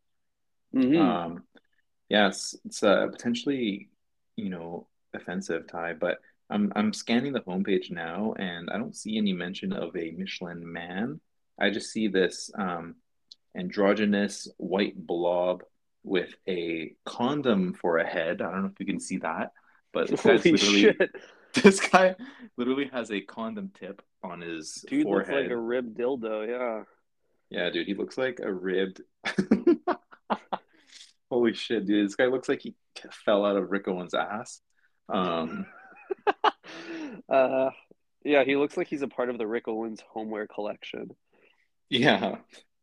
Mhm. 0.75 0.99
Um, 0.99 1.45
yes 2.09 2.55
it's 2.65 2.65
it's 2.67 2.83
uh, 2.83 3.07
potentially, 3.09 3.89
you 4.37 4.51
know, 4.51 4.89
offensive, 5.17 5.67
Ty, 5.67 5.95
but 5.95 6.19
I'm 6.49 6.73
I'm 6.77 6.93
scanning 6.93 7.33
the 7.33 7.41
homepage 7.41 7.91
now 7.91 8.35
and 8.39 8.71
I 8.71 8.79
don't 8.79 8.97
see 8.97 9.19
any 9.19 9.33
mention 9.33 9.73
of 9.73 9.97
a 9.97 10.13
Michelin 10.13 10.71
man. 10.71 11.21
I 11.59 11.71
just 11.71 11.91
see 11.91 12.09
this 12.09 12.51
um, 12.57 12.97
androgynous 13.57 14.49
white 14.59 14.95
blob 14.97 15.63
with 16.05 16.35
a 16.49 16.95
condom 17.05 17.75
for 17.75 17.99
a 17.99 18.07
head. 18.07 18.41
I 18.41 18.51
don't 18.51 18.63
know 18.63 18.71
if 18.73 18.79
you 18.79 18.87
can 18.87 19.01
see 19.01 19.19
that, 19.19 19.53
but 19.93 20.09
this 20.09 20.23
guy's 20.23 20.45
literally 20.45 20.81
shit. 20.83 21.11
this 21.55 21.81
guy 21.81 22.15
literally 22.57 22.89
has 22.93 23.11
a 23.11 23.21
condom 23.21 23.73
tip 23.79 24.03
on 24.23 24.41
his 24.41 24.85
Dude 24.89 25.07
looks 25.07 25.29
like 25.29 25.51
a 25.51 25.57
ribbed 25.57 25.99
dildo, 25.99 26.49
yeah. 26.49 26.85
Yeah, 27.49 27.71
dude, 27.71 27.87
he 27.87 27.95
looks 27.95 28.19
like 28.19 28.41
a 28.43 28.53
ribbed. 28.53 29.03
Holy 31.31 31.55
shit, 31.55 31.87
dude! 31.87 32.07
This 32.07 32.15
guy 32.15 32.27
looks 32.27 32.49
like 32.49 32.61
he 32.61 32.75
fell 33.25 33.45
out 33.45 33.57
of 33.57 33.71
Rick 33.71 33.89
Owens' 33.89 34.15
ass. 34.15 34.61
Um, 35.09 35.67
uh 37.29 37.71
yeah, 38.25 38.43
he 38.45 38.57
looks 38.57 38.77
like 38.77 38.89
he's 38.89 39.03
a 39.03 39.09
part 39.09 39.31
of 39.31 39.39
the 39.39 39.47
Rick 39.47 39.69
Owens 39.69 40.03
homeware 40.13 40.47
collection. 40.49 41.11
yeah. 41.89 42.37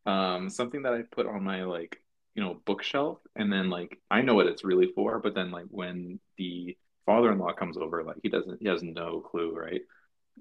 Um, 0.05 0.49
something 0.49 0.83
that 0.83 0.93
I 0.93 1.03
put 1.03 1.27
on 1.27 1.43
my 1.43 1.63
like, 1.63 2.01
you 2.36 2.43
know, 2.43 2.62
bookshelf, 2.65 3.19
and 3.36 3.51
then 3.51 3.69
like 3.69 3.99
I 4.12 4.21
know 4.21 4.36
what 4.36 4.47
it's 4.47 4.63
really 4.63 4.91
for, 4.95 5.19
but 5.19 5.36
then 5.36 5.51
like 5.51 5.65
when 5.69 6.19
the 6.38 6.77
father-in-law 7.05 7.53
comes 7.53 7.77
over, 7.77 8.03
like 8.03 8.17
he 8.23 8.29
doesn't, 8.29 8.59
he 8.62 8.67
has 8.67 8.83
no 8.83 9.21
clue, 9.21 9.53
right? 9.55 9.81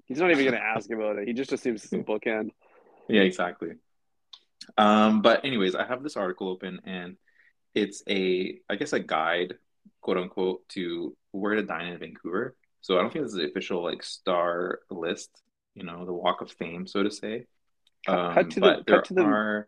He's 0.05 0.19
not 0.19 0.31
even 0.31 0.45
gonna 0.45 0.57
ask 0.75 0.89
about 0.91 1.17
it. 1.17 1.27
He 1.27 1.33
just 1.33 1.51
assumes 1.53 1.83
it's 1.83 1.93
a 1.93 1.97
bookend. 1.99 2.51
Yeah, 3.09 3.21
exactly. 3.21 3.71
Um, 4.77 5.21
but 5.21 5.43
anyways, 5.45 5.75
I 5.75 5.85
have 5.85 6.03
this 6.03 6.17
article 6.17 6.49
open 6.49 6.79
and 6.85 7.17
it's 7.75 8.03
a, 8.09 8.59
I 8.69 8.75
guess, 8.75 8.93
a 8.93 8.99
guide, 8.99 9.55
quote 10.01 10.17
unquote, 10.17 10.67
to 10.69 11.15
where 11.33 11.55
to 11.55 11.63
dine 11.63 11.87
in 11.87 11.99
Vancouver. 11.99 12.55
So 12.81 12.97
I 12.97 13.01
don't 13.01 13.11
think 13.11 13.25
this 13.25 13.31
is 13.33 13.37
the 13.39 13.47
official 13.49 13.83
like 13.83 14.03
star 14.03 14.79
list, 14.89 15.29
you 15.73 15.83
know, 15.83 16.05
the 16.05 16.13
Walk 16.13 16.41
of 16.41 16.51
Fame, 16.51 16.85
so 16.87 17.03
to 17.03 17.11
say. 17.11 17.47
Um, 18.07 18.33
cut 18.33 18.49
to 18.51 18.59
the- 18.59 18.83
cut 18.85 19.05
to 19.05 19.13
the- 19.13 19.23
are, 19.23 19.67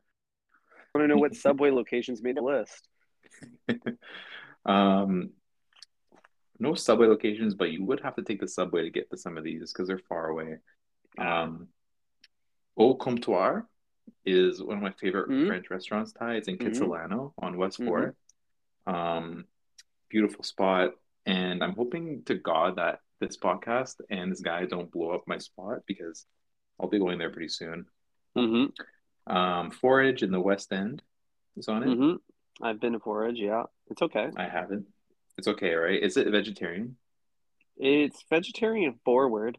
I 0.93 0.97
want 0.97 1.03
to 1.09 1.15
know 1.15 1.19
what 1.19 1.33
subway 1.35 1.71
locations 1.71 2.21
made 2.21 2.37
the 2.37 2.41
list. 2.41 2.87
um, 4.65 5.31
no 6.59 6.73
subway 6.75 7.07
locations, 7.07 7.53
but 7.53 7.71
you 7.71 7.83
would 7.83 7.99
have 8.01 8.15
to 8.15 8.21
take 8.21 8.39
the 8.39 8.47
subway 8.47 8.83
to 8.83 8.89
get 8.89 9.09
to 9.09 9.17
some 9.17 9.37
of 9.37 9.43
these 9.43 9.73
because 9.73 9.87
they're 9.87 9.97
far 9.97 10.27
away. 10.29 10.57
Um, 11.17 11.67
Au 12.77 12.95
Comptoir 12.95 13.65
is 14.25 14.61
one 14.61 14.77
of 14.77 14.83
my 14.83 14.91
favorite 14.91 15.29
Mhm. 15.29 15.47
French 15.47 15.69
restaurants. 15.69 16.13
Ty, 16.13 16.35
it's 16.35 16.47
in 16.47 16.57
Mhm. 16.57 16.67
Kitsilano 16.67 17.33
on 17.37 17.57
West 17.57 17.79
Mhm. 17.79 17.85
Fourth. 17.87 18.15
Um, 18.85 19.45
beautiful 20.09 20.43
spot, 20.43 20.93
and 21.25 21.63
I'm 21.63 21.75
hoping 21.75 22.23
to 22.25 22.35
God 22.35 22.77
that 22.77 22.99
this 23.19 23.37
podcast 23.37 23.95
and 24.09 24.31
this 24.31 24.41
guy 24.41 24.65
don't 24.65 24.91
blow 24.91 25.11
up 25.11 25.23
my 25.27 25.37
spot 25.37 25.79
because 25.87 26.25
I'll 26.79 26.89
be 26.89 26.99
going 26.99 27.17
there 27.17 27.29
pretty 27.31 27.49
soon. 27.49 27.85
Mm-hmm. 28.37 29.33
Um, 29.35 29.71
Forage 29.71 30.23
in 30.23 30.31
the 30.31 30.39
West 30.39 30.71
End 30.71 31.01
is 31.57 31.67
on 31.67 31.83
it. 31.83 31.87
Mm-hmm. 31.87 32.65
I've 32.65 32.79
been 32.79 32.93
to 32.93 32.99
Forage, 32.99 33.37
yeah. 33.39 33.63
It's 33.89 34.01
okay. 34.01 34.29
I 34.35 34.47
haven't. 34.47 34.85
It's 35.37 35.47
okay, 35.47 35.73
right? 35.73 36.01
Is 36.01 36.17
it 36.17 36.29
vegetarian? 36.29 36.97
It's 37.77 38.23
vegetarian 38.29 38.99
forward. 39.03 39.57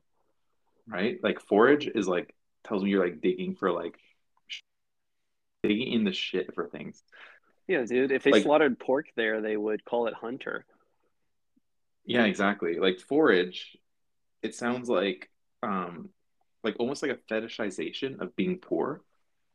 Right? 0.87 1.19
Like 1.23 1.41
Forage 1.41 1.89
is 1.89 2.07
like 2.07 2.35
tells 2.65 2.83
me 2.83 2.91
you're 2.91 3.05
like 3.05 3.21
digging 3.21 3.57
for 3.57 3.73
like 3.73 3.99
digging 5.63 5.93
in 5.93 6.05
the 6.05 6.13
shit 6.13 6.55
for 6.55 6.69
things. 6.69 7.03
Yeah, 7.67 7.85
dude. 7.85 8.13
If 8.13 8.23
they 8.23 8.31
Like- 8.31 8.43
slaughtered 8.45 8.79
pork 8.79 9.07
there, 9.17 9.41
they 9.41 9.57
would 9.57 9.85
call 9.85 10.07
it 10.07 10.15
hunter. 10.15 10.65
Yeah, 12.07 12.25
exactly. 12.25 12.79
Like 12.79 13.01
forage, 13.01 13.77
it 14.43 14.55
sounds 14.55 14.89
like 14.89 15.29
um 15.63 16.11
like 16.63 16.77
almost 16.79 17.03
like 17.03 17.13
a 17.13 17.33
fetishization 17.33 18.21
of 18.21 18.35
being 18.37 18.59
poor. 18.59 19.03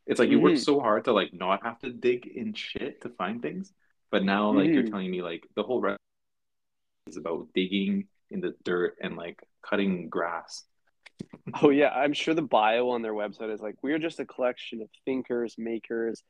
It's 0.06 0.20
like 0.20 0.30
you 0.30 0.40
work 0.40 0.54
Mhm. 0.54 0.64
so 0.66 0.80
hard 0.80 1.06
to 1.06 1.14
like 1.14 1.34
not 1.34 1.64
have 1.64 1.80
to 1.80 1.92
dig 1.92 2.26
in 2.28 2.54
shit 2.54 3.02
to 3.02 3.10
find 3.10 3.42
things, 3.42 3.74
but 4.12 4.24
now 4.24 4.52
like 4.52 4.70
you're 4.70 4.84
Mhm. 4.84 4.90
telling 4.92 5.12
me 5.12 5.22
like 5.22 5.48
the 5.56 5.64
whole 5.64 5.82
rest 5.82 6.00
is 7.08 7.18
about 7.18 7.48
digging 7.54 8.08
in 8.30 8.42
the 8.42 8.56
dirt 8.64 8.98
and 9.02 9.16
like 9.16 9.42
cutting 9.62 10.10
grass. 10.10 10.66
Oh 11.62 11.70
yeah, 11.70 11.90
I'm 11.90 12.14
sure 12.14 12.34
the 12.34 12.42
bio 12.42 12.90
on 12.90 13.02
their 13.02 13.14
website 13.14 13.52
is 13.54 13.62
like 13.62 13.76
we're 13.84 14.00
just 14.00 14.20
a 14.20 14.26
collection 14.26 14.82
of 14.82 14.90
thinkers, 15.06 15.56
makers, 15.58 16.24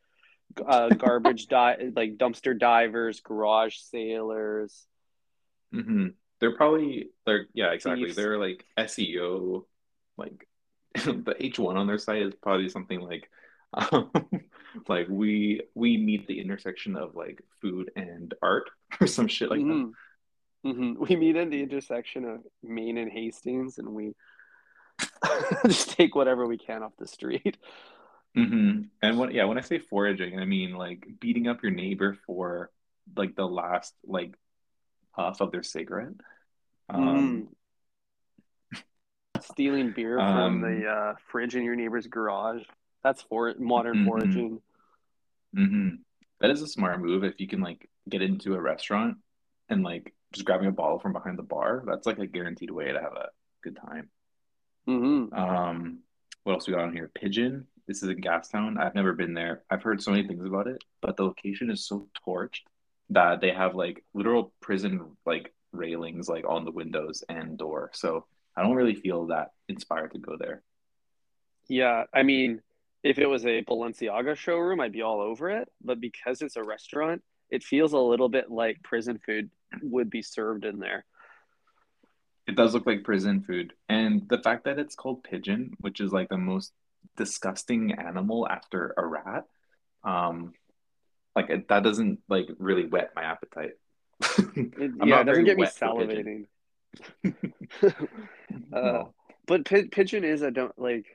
uh, 0.65 0.89
garbage 0.89 1.47
di- 1.47 1.91
like 1.95 2.17
dumpster 2.17 2.57
divers, 2.57 3.19
garage 3.21 3.77
sailors. 3.77 4.85
Hmm 5.71 6.07
They're 6.39 6.55
probably 6.55 7.09
they're 7.25 7.47
yeah, 7.53 7.71
exactly. 7.71 8.05
Thieves. 8.05 8.17
They're 8.17 8.37
like 8.39 8.65
SEO, 8.77 9.65
like 10.17 10.47
the 10.95 11.35
H1 11.39 11.77
on 11.77 11.87
their 11.87 11.97
site 11.97 12.21
is 12.23 12.33
probably 12.41 12.69
something 12.69 12.99
like 12.99 13.29
um, 13.73 14.11
like 14.87 15.07
we 15.09 15.61
we 15.75 15.97
meet 15.97 16.27
the 16.27 16.39
intersection 16.39 16.95
of 16.95 17.15
like 17.15 17.41
food 17.61 17.91
and 17.95 18.33
art 18.41 18.69
or 19.01 19.07
some 19.07 19.27
shit 19.27 19.49
like 19.49 19.61
that. 19.61 19.65
Mhm. 19.65 19.91
Mhm. 20.65 21.09
We 21.09 21.15
meet 21.15 21.35
at 21.37 21.49
the 21.49 21.61
intersection 21.63 22.25
of 22.25 22.41
Main 22.61 22.97
and 22.97 23.11
Hastings, 23.11 23.77
and 23.79 23.89
we 23.89 24.13
just 25.65 25.91
take 25.91 26.15
whatever 26.15 26.45
we 26.45 26.57
can 26.57 26.83
off 26.83 26.93
the 26.97 27.07
street. 27.07 27.57
hmm 28.35 28.81
And 29.01 29.17
when 29.17 29.31
yeah, 29.31 29.45
when 29.45 29.57
I 29.57 29.61
say 29.61 29.79
foraging, 29.79 30.39
I 30.39 30.45
mean 30.45 30.73
like 30.73 31.07
beating 31.19 31.47
up 31.47 31.63
your 31.63 31.71
neighbor 31.71 32.17
for 32.25 32.71
like 33.15 33.35
the 33.35 33.47
last 33.47 33.93
like 34.05 34.35
puff 35.15 35.41
of 35.41 35.51
their 35.51 35.63
cigarette. 35.63 36.13
Um, 36.89 37.49
Stealing 39.41 39.91
beer 39.91 40.19
Um, 40.19 40.33
from 40.33 40.61
the 40.61 40.87
uh, 40.87 41.15
fridge 41.31 41.55
in 41.55 41.63
your 41.63 41.75
neighbor's 41.75 42.07
garage. 42.07 42.63
That's 43.03 43.21
for 43.23 43.53
modern 43.57 43.97
Mhm. 43.97 44.05
foraging. 44.05 44.61
hmm 45.53 45.89
That 46.39 46.49
is 46.51 46.61
a 46.61 46.67
smart 46.67 46.99
move 47.01 47.23
if 47.23 47.39
you 47.39 47.47
can 47.47 47.59
like 47.61 47.89
get 48.09 48.21
into 48.21 48.55
a 48.55 48.61
restaurant 48.61 49.17
and 49.69 49.83
like 49.83 50.13
just 50.31 50.45
grabbing 50.45 50.67
a 50.67 50.71
bottle 50.71 50.99
from 50.99 51.13
behind 51.13 51.37
the 51.37 51.43
bar. 51.43 51.83
That's 51.85 52.05
like 52.07 52.19
a 52.19 52.27
guaranteed 52.27 52.71
way 52.71 52.91
to 52.91 52.99
have 52.99 53.13
a 53.13 53.29
good 53.61 53.75
time. 53.77 54.09
hmm 54.85 55.33
Um, 55.33 55.99
what 56.43 56.53
else 56.53 56.67
we 56.67 56.73
got 56.73 56.83
on 56.83 56.93
here? 56.93 57.11
Pigeon. 57.13 57.67
This 57.87 58.03
is 58.03 58.09
in 58.09 58.21
Gastown. 58.21 58.79
I've 58.79 58.95
never 58.95 59.13
been 59.13 59.33
there. 59.33 59.63
I've 59.69 59.83
heard 59.83 60.01
so 60.01 60.11
many 60.11 60.27
things 60.27 60.45
about 60.45 60.67
it, 60.67 60.83
but 61.01 61.17
the 61.17 61.23
location 61.23 61.69
is 61.69 61.85
so 61.85 62.07
torched 62.25 62.61
that 63.11 63.41
they 63.41 63.51
have 63.51 63.75
like 63.75 64.03
literal 64.13 64.53
prison 64.61 65.17
like 65.25 65.53
railings 65.71 66.27
like 66.27 66.45
on 66.47 66.65
the 66.65 66.71
windows 66.71 67.23
and 67.29 67.57
door. 67.57 67.91
So 67.93 68.25
I 68.55 68.63
don't 68.63 68.75
really 68.75 68.95
feel 68.95 69.27
that 69.27 69.51
inspired 69.69 70.13
to 70.13 70.19
go 70.19 70.37
there. 70.37 70.63
Yeah, 71.67 72.05
I 72.13 72.23
mean, 72.23 72.61
if 73.03 73.17
it 73.17 73.27
was 73.27 73.45
a 73.45 73.63
Balenciaga 73.63 74.35
showroom, 74.35 74.81
I'd 74.81 74.91
be 74.91 75.01
all 75.01 75.21
over 75.21 75.49
it. 75.49 75.69
But 75.83 75.99
because 75.99 76.41
it's 76.41 76.57
a 76.57 76.63
restaurant, 76.63 77.21
it 77.49 77.63
feels 77.63 77.93
a 77.93 77.97
little 77.97 78.29
bit 78.29 78.49
like 78.49 78.81
prison 78.83 79.19
food 79.25 79.49
would 79.81 80.09
be 80.09 80.21
served 80.21 80.65
in 80.65 80.79
there. 80.79 81.05
It 82.47 82.55
does 82.55 82.73
look 82.73 82.85
like 82.85 83.03
prison 83.03 83.41
food. 83.41 83.73
And 83.87 84.27
the 84.29 84.39
fact 84.39 84.65
that 84.65 84.79
it's 84.79 84.95
called 84.95 85.23
pigeon, 85.23 85.71
which 85.79 85.99
is 86.01 86.11
like 86.11 86.29
the 86.29 86.37
most 86.37 86.73
disgusting 87.17 87.93
animal 87.93 88.47
after 88.49 88.93
a 88.97 89.05
rat, 89.05 89.45
um, 90.03 90.53
like 91.35 91.49
it, 91.49 91.67
that 91.69 91.83
doesn't 91.83 92.19
like 92.29 92.47
really 92.57 92.85
whet 92.85 93.11
my 93.15 93.23
appetite. 93.23 93.71
it, 94.37 94.91
yeah, 95.05 95.21
it 95.21 95.25
doesn't 95.25 95.45
get 95.45 95.57
me 95.57 95.65
salivating. 95.65 96.45
uh, 97.83 97.91
no. 98.71 99.13
But 99.47 99.65
p- 99.65 99.87
pigeon 99.87 100.23
is 100.23 100.41
a 100.41 100.51
don't 100.51 100.77
like 100.77 101.05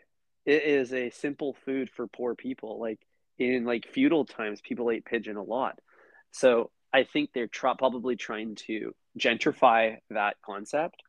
it 0.44 0.62
is 0.62 0.92
a 0.92 1.10
simple 1.10 1.56
food 1.64 1.90
for 1.90 2.06
poor 2.06 2.34
people. 2.34 2.80
Like 2.80 3.00
in 3.38 3.64
like 3.64 3.86
feudal 3.86 4.24
times, 4.24 4.60
people 4.60 4.90
ate 4.90 5.04
pigeon 5.04 5.36
a 5.36 5.42
lot. 5.42 5.78
So 6.32 6.70
I 6.92 7.04
think 7.04 7.30
they're 7.34 7.48
probably 7.48 8.16
trying 8.16 8.54
to 8.66 8.94
gentrify 9.18 9.96
that 10.10 10.36
concept 10.44 11.02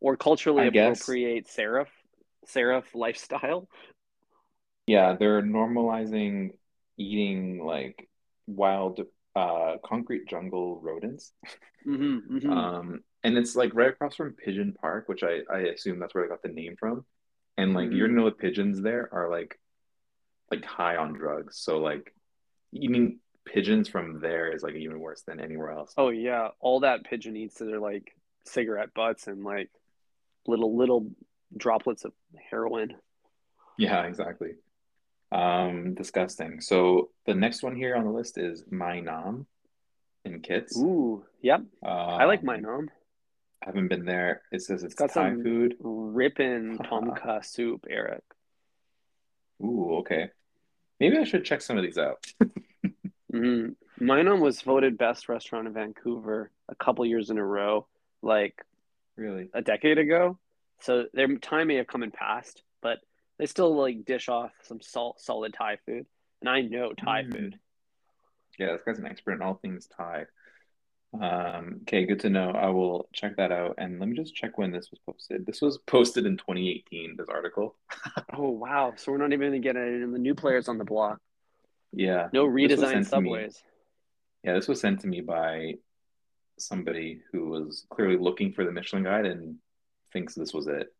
or 0.00 0.16
culturally 0.16 0.62
I 0.62 0.66
appropriate 0.66 1.44
guess. 1.44 1.56
serif 1.56 1.86
serif 2.46 2.84
lifestyle. 2.94 3.68
Yeah, 4.86 5.16
they're 5.18 5.42
normalizing 5.42 6.52
eating 6.98 7.64
like 7.64 8.08
wild 8.46 9.00
uh 9.36 9.76
concrete 9.84 10.28
jungle 10.28 10.80
rodents. 10.82 11.32
Mm-hmm, 11.86 12.36
mm-hmm. 12.36 12.50
Um 12.50 13.00
and 13.24 13.38
it's 13.38 13.56
like 13.56 13.74
right 13.74 13.90
across 13.90 14.16
from 14.16 14.34
Pigeon 14.34 14.74
Park, 14.80 15.08
which 15.08 15.22
I 15.22 15.40
I 15.50 15.58
assume 15.60 15.98
that's 15.98 16.14
where 16.14 16.24
I 16.24 16.28
got 16.28 16.42
the 16.42 16.48
name 16.48 16.76
from. 16.78 17.04
And 17.56 17.74
like 17.74 17.88
mm-hmm. 17.88 17.96
you 17.96 18.08
know 18.08 18.26
the 18.26 18.32
pigeons 18.32 18.82
there 18.82 19.08
are 19.12 19.30
like 19.30 19.58
like 20.50 20.64
high 20.64 20.96
on 20.96 21.12
drugs. 21.12 21.58
So 21.58 21.78
like 21.78 22.14
eating 22.72 23.20
pigeons 23.44 23.88
from 23.88 24.20
there 24.20 24.54
is 24.54 24.62
like 24.62 24.74
even 24.74 25.00
worse 25.00 25.22
than 25.22 25.40
anywhere 25.40 25.70
else. 25.70 25.92
Oh 25.96 26.10
yeah, 26.10 26.48
all 26.60 26.80
that 26.80 27.04
pigeon 27.04 27.36
eats 27.36 27.58
that 27.58 27.72
are 27.72 27.80
like 27.80 28.12
cigarette 28.44 28.94
butts 28.94 29.26
and 29.26 29.44
like 29.44 29.70
little 30.46 30.76
little 30.76 31.10
droplets 31.56 32.04
of 32.04 32.12
heroin. 32.50 32.94
Yeah, 33.78 34.04
exactly. 34.04 34.50
Um, 35.30 35.94
disgusting. 35.94 36.60
So 36.62 37.10
the 37.26 37.34
next 37.34 37.62
one 37.62 37.76
here 37.76 37.94
on 37.94 38.04
the 38.04 38.10
list 38.10 38.38
is 38.38 38.64
Maenam 38.72 39.44
in 40.24 40.40
Kits. 40.40 40.78
Ooh, 40.78 41.24
yep. 41.42 41.60
Um, 41.60 41.68
I 41.82 42.24
like 42.24 42.42
Maenam. 42.42 42.88
I 43.62 43.66
haven't 43.66 43.88
been 43.88 44.04
there. 44.04 44.42
It 44.52 44.62
says 44.62 44.82
it's, 44.82 44.92
it's 44.92 44.94
got 44.94 45.12
Thai 45.12 45.30
some 45.30 45.42
food. 45.42 45.76
Ripping 45.80 46.78
tom 46.88 47.12
kha 47.14 47.40
soup, 47.42 47.86
Eric. 47.90 48.22
Ooh, 49.62 49.96
okay. 49.98 50.30
Maybe 51.00 51.18
I 51.18 51.24
should 51.24 51.44
check 51.44 51.60
some 51.60 51.76
of 51.76 51.84
these 51.84 51.98
out. 51.98 52.24
mm-hmm. 53.32 53.70
Maenam 54.04 54.40
was 54.40 54.62
voted 54.62 54.96
best 54.96 55.28
restaurant 55.28 55.66
in 55.66 55.74
Vancouver 55.74 56.50
a 56.68 56.74
couple 56.74 57.04
years 57.04 57.30
in 57.30 57.38
a 57.38 57.44
row, 57.44 57.86
like 58.22 58.64
really 59.16 59.50
a 59.52 59.62
decade 59.62 59.98
ago. 59.98 60.38
So 60.80 61.06
their 61.12 61.28
time 61.38 61.68
may 61.68 61.76
have 61.76 61.88
come 61.88 62.02
and 62.02 62.12
passed, 62.12 62.62
but 62.80 62.98
they 63.38 63.46
still 63.46 63.74
like 63.76 64.04
dish 64.04 64.28
off 64.28 64.52
some 64.62 64.80
salt, 64.80 65.20
solid 65.20 65.54
Thai 65.54 65.78
food, 65.86 66.06
and 66.40 66.48
I 66.48 66.62
know 66.62 66.92
Thai 66.92 67.24
mm. 67.24 67.32
food. 67.32 67.58
Yeah, 68.58 68.72
this 68.72 68.82
guy's 68.84 68.98
an 68.98 69.06
expert 69.06 69.32
in 69.32 69.42
all 69.42 69.54
things 69.54 69.88
Thai. 69.96 70.26
Um, 71.14 71.80
okay, 71.82 72.04
good 72.04 72.20
to 72.20 72.30
know. 72.30 72.50
I 72.50 72.68
will 72.68 73.08
check 73.12 73.36
that 73.36 73.52
out. 73.52 73.76
And 73.78 73.98
let 73.98 74.08
me 74.08 74.16
just 74.16 74.34
check 74.34 74.58
when 74.58 74.72
this 74.72 74.90
was 74.90 75.00
posted. 75.06 75.46
This 75.46 75.62
was 75.62 75.78
posted 75.86 76.26
in 76.26 76.36
2018, 76.36 77.16
this 77.16 77.28
article. 77.28 77.76
oh, 78.34 78.50
wow. 78.50 78.92
So 78.96 79.12
we're 79.12 79.18
not 79.18 79.32
even 79.32 79.50
going 79.50 79.52
to 79.52 79.58
get 79.66 79.76
it 79.76 80.02
in 80.02 80.12
the 80.12 80.18
new 80.18 80.34
players 80.34 80.68
on 80.68 80.78
the 80.78 80.84
block. 80.84 81.18
Yeah. 81.92 82.28
No 82.32 82.46
redesigned 82.46 83.06
subways. 83.06 83.62
Yeah, 84.44 84.54
this 84.54 84.68
was 84.68 84.80
sent 84.80 85.00
to 85.00 85.06
me 85.06 85.20
by 85.20 85.74
somebody 86.58 87.22
who 87.32 87.48
was 87.48 87.86
clearly 87.90 88.16
looking 88.16 88.52
for 88.52 88.64
the 88.64 88.72
Michelin 88.72 89.04
guide 89.04 89.26
and 89.26 89.56
thinks 90.12 90.34
this 90.34 90.52
was 90.52 90.68
it. 90.68 90.92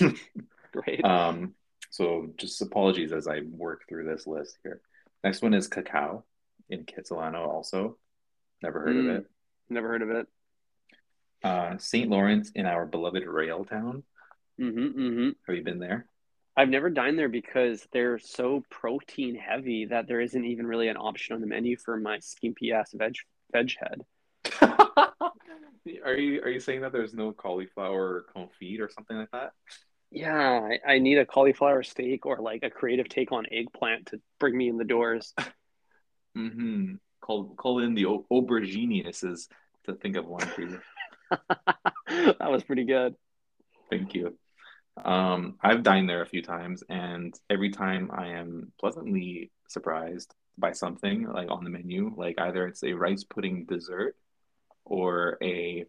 Great. 0.72 1.04
Um, 1.04 1.54
so 1.90 2.28
just 2.36 2.60
apologies 2.60 3.12
as 3.12 3.26
I 3.26 3.40
work 3.50 3.82
through 3.88 4.04
this 4.04 4.26
list 4.26 4.58
here. 4.62 4.80
Next 5.24 5.42
one 5.42 5.54
is 5.54 5.68
Cacao 5.68 6.24
in 6.68 6.84
Kitsilano 6.84 7.46
also. 7.46 7.96
Never 8.62 8.80
heard 8.80 8.96
mm. 8.96 9.10
of 9.10 9.16
it. 9.16 9.26
Never 9.68 9.88
heard 9.88 10.02
of 10.02 10.10
it. 10.10 10.26
Uh, 11.42 11.78
St. 11.78 12.10
Lawrence 12.10 12.50
in 12.54 12.66
our 12.66 12.86
beloved 12.86 13.24
rail 13.24 13.64
town. 13.64 14.02
Mm-hmm, 14.60 15.00
mm-hmm. 15.00 15.28
Have 15.46 15.56
you 15.56 15.62
been 15.62 15.78
there? 15.78 16.06
I've 16.56 16.68
never 16.68 16.90
dined 16.90 17.16
there 17.16 17.28
because 17.28 17.86
they're 17.92 18.18
so 18.18 18.64
protein 18.68 19.36
heavy 19.36 19.86
that 19.86 20.08
there 20.08 20.20
isn't 20.20 20.44
even 20.44 20.66
really 20.66 20.88
an 20.88 20.96
option 20.96 21.36
on 21.36 21.40
the 21.40 21.46
menu 21.46 21.76
for 21.76 21.96
my 21.96 22.18
skimpy 22.18 22.72
ass 22.72 22.92
veg 22.92 23.14
veg 23.52 23.72
head. 23.78 24.04
are 26.04 26.14
you 26.14 26.42
are 26.42 26.48
you 26.50 26.58
saying 26.58 26.80
that 26.80 26.90
there's 26.90 27.14
no 27.14 27.32
cauliflower 27.32 28.24
confit 28.34 28.80
or 28.80 28.90
something 28.90 29.16
like 29.16 29.30
that? 29.30 29.52
Yeah, 30.10 30.68
I, 30.86 30.94
I, 30.94 30.98
need 31.00 31.18
a 31.18 31.26
cauliflower 31.26 31.82
steak 31.82 32.24
or 32.24 32.38
like 32.38 32.62
a 32.62 32.70
creative 32.70 33.10
take 33.10 33.30
on 33.30 33.44
eggplant 33.52 34.06
to 34.06 34.20
bring 34.40 34.56
me 34.56 34.68
in 34.68 34.78
the 34.78 34.84
doors. 34.84 35.34
mm-hmm 36.36 36.94
call 37.28 37.54
call 37.56 37.80
in 37.80 37.94
the 37.94 38.04
auberginiuses 38.04 39.48
to 39.84 39.94
think 39.94 40.16
of 40.16 40.26
one 40.26 40.46
for 40.46 40.62
you. 40.62 40.80
that 42.08 42.50
was 42.50 42.64
pretty 42.64 42.84
good. 42.84 43.14
Thank 43.90 44.14
you. 44.14 44.36
Um, 45.02 45.56
I've 45.62 45.82
dined 45.82 46.08
there 46.08 46.22
a 46.22 46.26
few 46.26 46.42
times, 46.42 46.82
and 46.88 47.32
every 47.48 47.70
time 47.70 48.10
I 48.12 48.28
am 48.28 48.72
pleasantly 48.80 49.52
surprised 49.68 50.34
by 50.56 50.72
something 50.72 51.28
like 51.28 51.50
on 51.50 51.62
the 51.62 51.70
menu, 51.70 52.12
like 52.16 52.40
either 52.40 52.66
it's 52.66 52.82
a 52.82 52.94
rice 52.94 53.24
pudding 53.24 53.64
dessert 53.66 54.16
or 54.84 55.38
a 55.42 55.84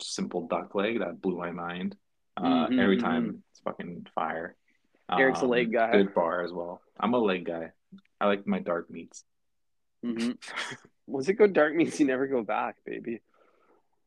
simple 0.00 0.46
duck 0.46 0.74
leg 0.74 1.00
that 1.00 1.20
blew 1.20 1.36
my 1.36 1.50
mind. 1.50 1.96
Uh, 2.36 2.66
mm-hmm, 2.66 2.78
every 2.78 2.98
time 2.98 3.22
mm-hmm. 3.22 3.36
it's 3.50 3.60
fucking 3.60 4.06
fire. 4.14 4.56
Eric's 5.10 5.40
um, 5.40 5.46
a 5.46 5.48
leg 5.48 5.72
guy. 5.72 5.92
Good 5.92 6.14
bar 6.14 6.42
as 6.44 6.52
well. 6.52 6.80
I'm 6.98 7.14
a 7.14 7.18
leg 7.18 7.44
guy. 7.44 7.70
I 8.20 8.26
like 8.26 8.46
my 8.46 8.58
dark 8.58 8.90
meats. 8.90 9.24
Mm-hmm. 10.04 10.32
Once 11.06 11.28
it 11.28 11.34
go 11.34 11.46
dark 11.46 11.74
means 11.74 11.98
you 12.00 12.06
never 12.06 12.26
go 12.26 12.42
back, 12.42 12.76
baby. 12.84 13.20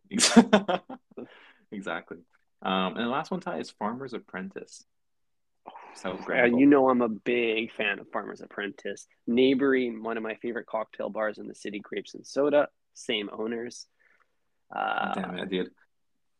exactly. 1.71 2.17
Um, 2.61 2.97
and 2.97 3.05
the 3.05 3.09
last 3.09 3.31
one, 3.31 3.39
Ty, 3.39 3.59
is 3.59 3.69
Farmer's 3.69 4.13
Apprentice. 4.13 4.83
So 5.95 6.17
yeah, 6.29 6.45
you 6.45 6.65
know 6.65 6.89
I'm 6.89 7.01
a 7.01 7.09
big 7.09 7.71
fan 7.73 7.99
of 7.99 8.07
Farmer's 8.11 8.41
Apprentice. 8.41 9.07
Neighboring 9.27 10.03
one 10.03 10.17
of 10.17 10.23
my 10.23 10.35
favorite 10.35 10.65
cocktail 10.65 11.09
bars 11.09 11.37
in 11.37 11.47
the 11.47 11.55
city, 11.55 11.79
Grapes 11.79 12.15
and 12.15 12.25
Soda. 12.25 12.67
Same 12.93 13.29
owners. 13.31 13.87
Uh, 14.75 15.13
Damn 15.13 15.39
it, 15.39 15.49
dude. 15.49 15.71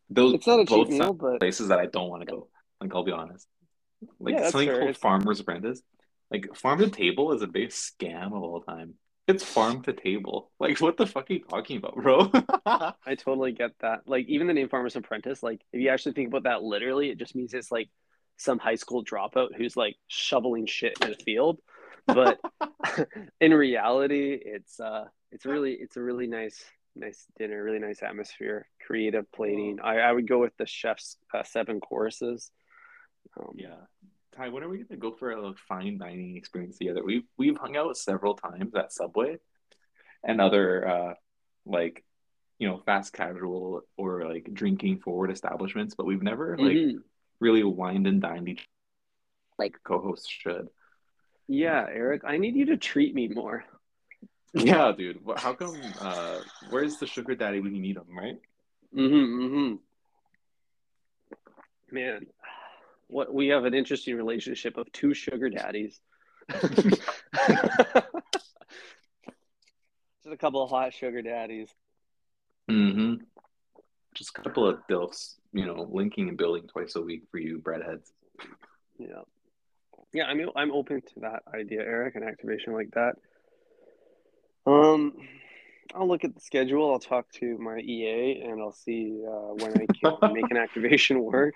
Those 0.10 0.36
it's 0.36 0.48
not 0.48 0.60
a 0.60 0.65
both 0.65 0.88
cheap 0.89 1.00
meal, 1.00 1.13
but 1.13 1.39
places 1.39 1.67
that 1.67 1.80
I 1.80 1.86
don't 1.86 2.10
want 2.10 2.22
to 2.22 2.26
go. 2.26 2.48
Like 2.82 2.93
I'll 2.93 3.04
be 3.04 3.12
honest. 3.12 3.48
Like 4.19 4.36
yeah, 4.36 4.50
something 4.50 4.69
fair. 4.69 4.80
called. 4.80 4.98
Farmer's 4.98 5.39
Apprentice. 5.39 5.82
Like 6.32 6.56
farm 6.56 6.80
to 6.80 6.89
table 6.89 7.34
is 7.34 7.41
a 7.41 7.48
big 7.48 7.69
scam 7.69 8.28
of 8.28 8.43
all 8.43 8.62
time. 8.62 8.95
It's 9.30 9.43
farm 9.43 9.84
to 9.84 9.93
table. 9.93 10.50
Like, 10.60 10.82
what 10.82 10.98
the 10.98 11.06
fuck 11.06 11.30
are 11.30 11.34
you 11.34 11.43
talking 11.48 11.78
about, 11.78 11.95
bro? 11.95 12.32
I 13.06 13.13
totally 13.13 13.52
get 13.52 13.74
that. 13.82 14.00
Like, 14.08 14.26
even 14.28 14.48
the 14.48 14.56
name 14.56 14.70
Farmer's 14.70 14.95
Apprentice, 14.95 15.43
like, 15.43 15.62
if 15.72 15.80
you 15.80 15.89
actually 15.89 16.14
think 16.14 16.30
about 16.30 16.45
that 16.45 16.64
literally, 16.64 17.12
it 17.12 17.20
just 17.20 17.36
means 17.36 17.53
it's 17.53 17.72
like 17.72 17.89
some 18.38 18.57
high 18.57 18.74
school 18.74 19.05
dropout 19.05 19.49
who's 19.55 19.78
like 19.78 19.97
shoveling 20.07 20.66
shit 20.66 20.97
in 21.03 21.12
the 21.12 21.16
field. 21.16 21.60
But 22.07 22.39
in 23.39 23.53
reality, 23.53 24.34
it's 24.34 24.80
uh, 24.80 25.05
it's 25.32 25.45
really, 25.45 25.74
it's 25.74 25.95
a 25.95 26.01
really 26.01 26.26
nice, 26.26 26.64
nice 27.00 27.26
dinner, 27.38 27.64
really 27.64 27.80
nice 27.80 28.04
atmosphere, 28.04 28.68
creative 28.86 29.32
plating. 29.32 29.80
I, 29.84 30.00
I 30.00 30.12
would 30.12 30.28
go 30.28 30.39
with 30.39 30.56
the 30.58 30.66
chef's 30.66 31.18
uh, 31.34 31.43
seven 31.43 31.80
courses. 31.80 32.52
Um, 33.39 33.54
yeah, 33.56 33.76
Ty, 34.36 34.50
when 34.50 34.64
are 34.64 34.70
we 34.70 34.84
gonna 34.84 35.00
go 35.00 35.12
for 35.12 35.32
a 35.32 35.54
fine 35.68 35.97
dining 35.97 36.38
experience 36.38 36.78
together? 36.78 37.04
We've 37.04 37.26
we've 37.38 37.58
hung 37.58 37.78
out 37.78 37.97
several 37.97 38.36
times 38.36 38.74
at 38.76 38.93
Subway 38.93 39.38
and 40.24 40.41
other 40.41 40.88
uh 40.88 41.14
like 41.66 42.04
you 42.58 42.68
know 42.68 42.82
fast 42.86 43.14
casual 43.14 43.82
or 43.97 44.26
like 44.28 44.50
drinking 44.54 45.00
forward 45.00 45.32
establishments, 45.32 45.95
but 45.95 46.06
we've 46.06 46.24
never 46.24 46.58
like 46.58 46.76
mm-hmm. 46.76 46.97
really 47.39 47.64
wined 47.64 48.08
and 48.08 48.22
dined 48.22 48.50
each 48.50 48.68
like 49.58 49.78
co-hosts 49.84 50.30
should. 50.30 50.68
Yeah, 51.47 51.86
Eric, 51.89 52.22
I 52.26 52.38
need 52.38 52.56
you 52.56 52.68
to 52.68 52.78
treat 52.78 53.14
me 53.16 53.28
more. 53.28 53.66
Yeah, 54.54 54.91
dude. 54.97 55.20
How 55.38 55.54
come? 55.54 55.80
Uh, 56.00 56.39
where's 56.70 56.97
the 56.97 57.08
sugar 57.08 57.36
daddy 57.36 57.60
when 57.60 57.76
you 57.76 57.82
need 57.82 57.97
him, 57.97 58.18
right? 58.18 58.38
Mm-hmm. 58.95 59.41
Mm-hmm. 59.43 59.76
Man, 61.91 62.26
what 63.08 63.34
we 63.34 63.47
have 63.47 63.66
an 63.66 63.74
interesting 63.74 64.16
relationship 64.16 64.78
of 64.78 64.91
two 64.91 65.14
sugar 65.14 65.50
daddies. 65.50 66.00
Just 66.62 66.76
Just 70.24 70.34
a 70.34 70.38
couple 70.38 70.64
of 70.64 70.70
hot 70.70 70.93
sugar 70.93 71.22
daddies. 71.22 71.70
Mm-hmm. 72.70 73.24
Just 74.14 74.32
a 74.38 74.41
couple 74.41 74.68
of 74.68 74.80
dilfs, 74.89 75.36
you 75.54 75.66
know, 75.66 75.88
linking 75.89 76.30
and 76.30 76.38
building 76.38 76.68
twice 76.68 76.95
a 76.95 77.02
week 77.02 77.24
for 77.32 77.39
you 77.39 77.60
breadheads. 77.60 78.12
Yeah. 78.97 79.22
Yeah, 80.14 80.26
I 80.26 80.34
mean 80.34 80.50
I'm 80.56 80.72
open 80.72 81.02
to 81.02 81.20
that 81.22 81.43
idea, 81.54 81.82
Eric, 81.82 82.16
an 82.16 82.24
activation 82.24 82.74
like 82.74 82.91
that. 82.91 83.16
Um 84.70 85.13
I'll 85.95 86.07
look 86.07 86.24
at 86.24 86.36
the 86.36 86.41
schedule. 86.41 86.91
I'll 86.91 86.99
talk 86.99 87.32
to 87.34 87.57
my 87.57 87.80
EA 87.80 88.41
and 88.45 88.61
I'll 88.61 88.72
see 88.72 89.24
uh, 89.28 89.53
when 89.55 89.74
I 89.74 89.86
can 89.91 90.34
make 90.34 90.51
an 90.51 90.57
activation 90.57 91.22
work. 91.22 91.55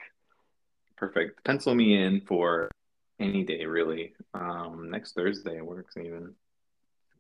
Perfect. 0.97 1.43
Pencil 1.43 1.75
me 1.75 2.01
in 2.01 2.21
for 2.21 2.71
any 3.19 3.43
day, 3.43 3.65
really. 3.65 4.13
Um, 4.33 4.89
next 4.89 5.13
Thursday 5.13 5.61
works 5.61 5.95
even. 5.97 6.33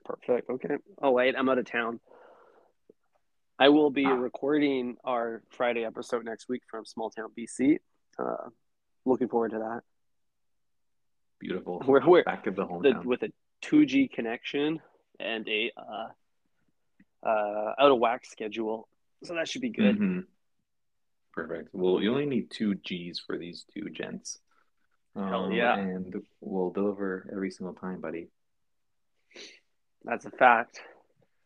Perfect. 0.05 0.49
Okay. 0.49 0.75
Oh 1.01 1.11
wait, 1.11 1.35
I'm 1.37 1.49
out 1.49 1.59
of 1.59 1.65
town. 1.65 1.99
I 3.59 3.69
will 3.69 3.91
be 3.91 4.05
ah. 4.05 4.13
recording 4.13 4.97
our 5.03 5.43
Friday 5.49 5.85
episode 5.85 6.25
next 6.25 6.49
week 6.49 6.63
from 6.69 6.85
Small 6.85 7.11
Town, 7.11 7.29
BC. 7.37 7.77
Uh, 8.17 8.49
looking 9.05 9.29
forward 9.29 9.51
to 9.51 9.59
that. 9.59 9.81
Beautiful. 11.39 11.81
We're, 11.87 12.05
we're 12.05 12.23
back 12.23 12.47
at 12.47 12.55
the 12.55 12.65
hometown 12.65 13.05
with 13.05 13.23
a 13.23 13.29
2G 13.63 14.11
connection 14.11 14.81
and 15.19 15.47
a 15.47 15.71
uh, 15.77 17.27
uh, 17.27 17.73
out 17.79 17.91
of 17.91 17.99
whack 17.99 18.25
schedule, 18.25 18.87
so 19.23 19.35
that 19.35 19.47
should 19.47 19.61
be 19.61 19.69
good. 19.69 19.95
Mm-hmm. 19.95 20.19
Perfect. 21.33 21.69
Well, 21.73 22.01
you 22.01 22.11
only 22.11 22.25
need 22.25 22.51
two 22.51 22.75
G's 22.75 23.19
for 23.25 23.37
these 23.37 23.65
two 23.73 23.89
gents. 23.89 24.39
Hell 25.15 25.45
um, 25.45 25.51
yeah! 25.51 25.77
And 25.77 26.21
we'll 26.41 26.71
deliver 26.71 27.29
every 27.31 27.51
single 27.51 27.75
time, 27.75 28.01
buddy. 28.01 28.27
That's 30.03 30.25
a 30.25 30.31
fact. 30.31 30.81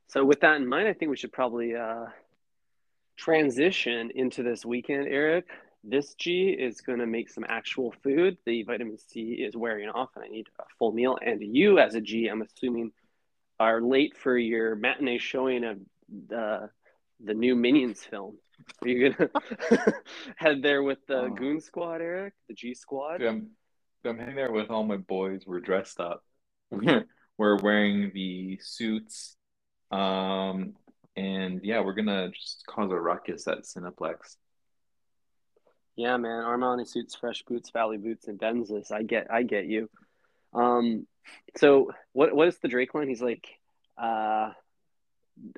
So, 0.07 0.23
with 0.23 0.41
that 0.41 0.55
in 0.55 0.67
mind, 0.67 0.87
I 0.87 0.93
think 0.93 1.09
we 1.09 1.17
should 1.17 1.33
probably 1.33 1.75
uh, 1.75 2.05
transition 3.17 4.11
into 4.15 4.43
this 4.43 4.65
weekend, 4.65 5.07
Eric. 5.07 5.47
This 5.83 6.15
G 6.15 6.49
is 6.49 6.81
going 6.81 6.99
to 6.99 7.07
make 7.07 7.29
some 7.29 7.45
actual 7.47 7.93
food. 8.03 8.37
The 8.45 8.63
vitamin 8.63 8.97
C 8.97 9.33
is 9.33 9.55
wearing 9.55 9.89
off, 9.89 10.09
and 10.15 10.23
I 10.23 10.27
need 10.27 10.47
a 10.59 10.63
full 10.79 10.91
meal. 10.91 11.17
And 11.21 11.41
you, 11.41 11.79
as 11.79 11.95
a 11.95 12.01
G, 12.01 12.27
I'm 12.27 12.41
assuming, 12.41 12.91
are 13.59 13.81
late 13.81 14.15
for 14.17 14.37
your 14.37 14.75
matinee 14.75 15.17
showing 15.17 15.63
of 15.63 15.79
the 16.27 16.69
the 17.23 17.33
new 17.33 17.55
Minions 17.55 18.03
film. 18.03 18.37
Are 18.81 18.87
you 18.87 19.09
gonna 19.09 19.29
head 20.35 20.61
there 20.61 20.83
with 20.83 20.99
the 21.07 21.21
oh. 21.21 21.29
Goon 21.29 21.61
Squad, 21.61 22.01
Eric? 22.01 22.33
The 22.47 22.53
G 22.53 22.73
Squad? 22.73 23.19
Dude, 23.19 23.27
I'm, 23.27 23.49
I'm 24.05 24.17
heading 24.17 24.35
there 24.35 24.51
with 24.51 24.69
all 24.69 24.83
my 24.83 24.97
boys. 24.97 25.43
We're 25.45 25.59
dressed 25.59 25.99
up. 25.99 26.23
we're 26.71 27.57
wearing 27.57 28.11
the 28.13 28.59
suits. 28.61 29.35
Um, 29.91 30.73
and 31.15 31.61
yeah, 31.63 31.81
we're 31.81 31.93
gonna 31.93 32.29
just 32.29 32.63
cause 32.67 32.91
a 32.91 32.95
ruckus 32.95 33.47
at 33.47 33.63
Cineplex. 33.63 34.37
Yeah, 35.95 36.17
man. 36.17 36.43
Armani 36.43 36.87
suits, 36.87 37.15
fresh 37.15 37.41
boots, 37.43 37.71
Valley 37.71 37.97
boots, 37.97 38.27
and 38.27 38.39
Benzes. 38.39 38.91
I 38.91 39.01
get, 39.01 39.31
I 39.31 39.41
get 39.41 39.65
you. 39.65 39.89
Um, 40.53 41.07
so 41.55 41.91
what 42.13 42.35
what 42.35 42.47
is 42.47 42.57
the 42.59 42.67
Drake 42.67 42.93
line? 42.93 43.07
He's 43.07 43.21
like, 43.21 43.47
uh, 43.97 44.51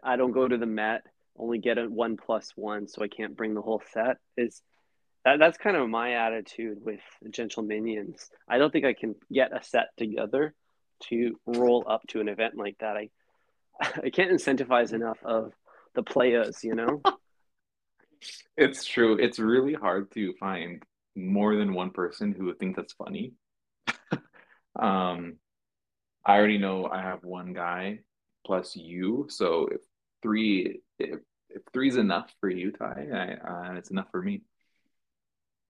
I 0.03 0.15
don't 0.15 0.31
go 0.31 0.47
to 0.47 0.57
the 0.57 0.65
Met, 0.65 1.03
only 1.37 1.59
get 1.59 1.77
a 1.77 1.83
one 1.85 2.17
plus 2.17 2.51
one, 2.55 2.87
so 2.87 3.03
I 3.03 3.07
can't 3.07 3.35
bring 3.35 3.53
the 3.53 3.61
whole 3.61 3.81
set. 3.93 4.17
Is 4.37 4.61
that 5.25 5.39
that's 5.39 5.57
kind 5.57 5.75
of 5.75 5.89
my 5.89 6.13
attitude 6.13 6.79
with 6.81 7.01
Gentleminions. 7.27 8.29
I 8.47 8.57
don't 8.57 8.71
think 8.71 8.85
I 8.85 8.93
can 8.93 9.15
get 9.31 9.55
a 9.55 9.63
set 9.63 9.87
together 9.97 10.53
to 11.09 11.39
roll 11.45 11.85
up 11.87 12.01
to 12.09 12.19
an 12.19 12.29
event 12.29 12.55
like 12.57 12.77
that. 12.79 12.97
I 12.97 13.09
I 13.81 14.09
can't 14.09 14.31
incentivize 14.31 14.93
enough 14.93 15.19
of 15.23 15.53
the 15.95 16.03
players, 16.03 16.63
you 16.63 16.75
know. 16.75 17.01
it's 18.57 18.85
true. 18.85 19.17
It's 19.17 19.39
really 19.39 19.73
hard 19.73 20.11
to 20.11 20.33
find 20.39 20.83
more 21.15 21.55
than 21.55 21.73
one 21.73 21.91
person 21.91 22.33
who 22.33 22.45
would 22.45 22.59
think 22.59 22.75
that's 22.75 22.93
funny. 22.93 23.33
Um, 24.75 25.37
I 26.25 26.37
already 26.37 26.57
know 26.57 26.87
I 26.87 27.01
have 27.01 27.23
one 27.23 27.53
guy 27.53 27.99
plus 28.45 28.75
you, 28.75 29.27
so 29.29 29.67
if 29.71 29.81
three 30.21 30.81
if, 30.99 31.19
if 31.49 31.61
three's 31.73 31.97
enough 31.97 32.33
for 32.39 32.49
you, 32.49 32.71
Ty, 32.71 33.07
I, 33.13 33.71
uh, 33.71 33.73
it's 33.75 33.91
enough 33.91 34.07
for 34.11 34.21
me. 34.21 34.41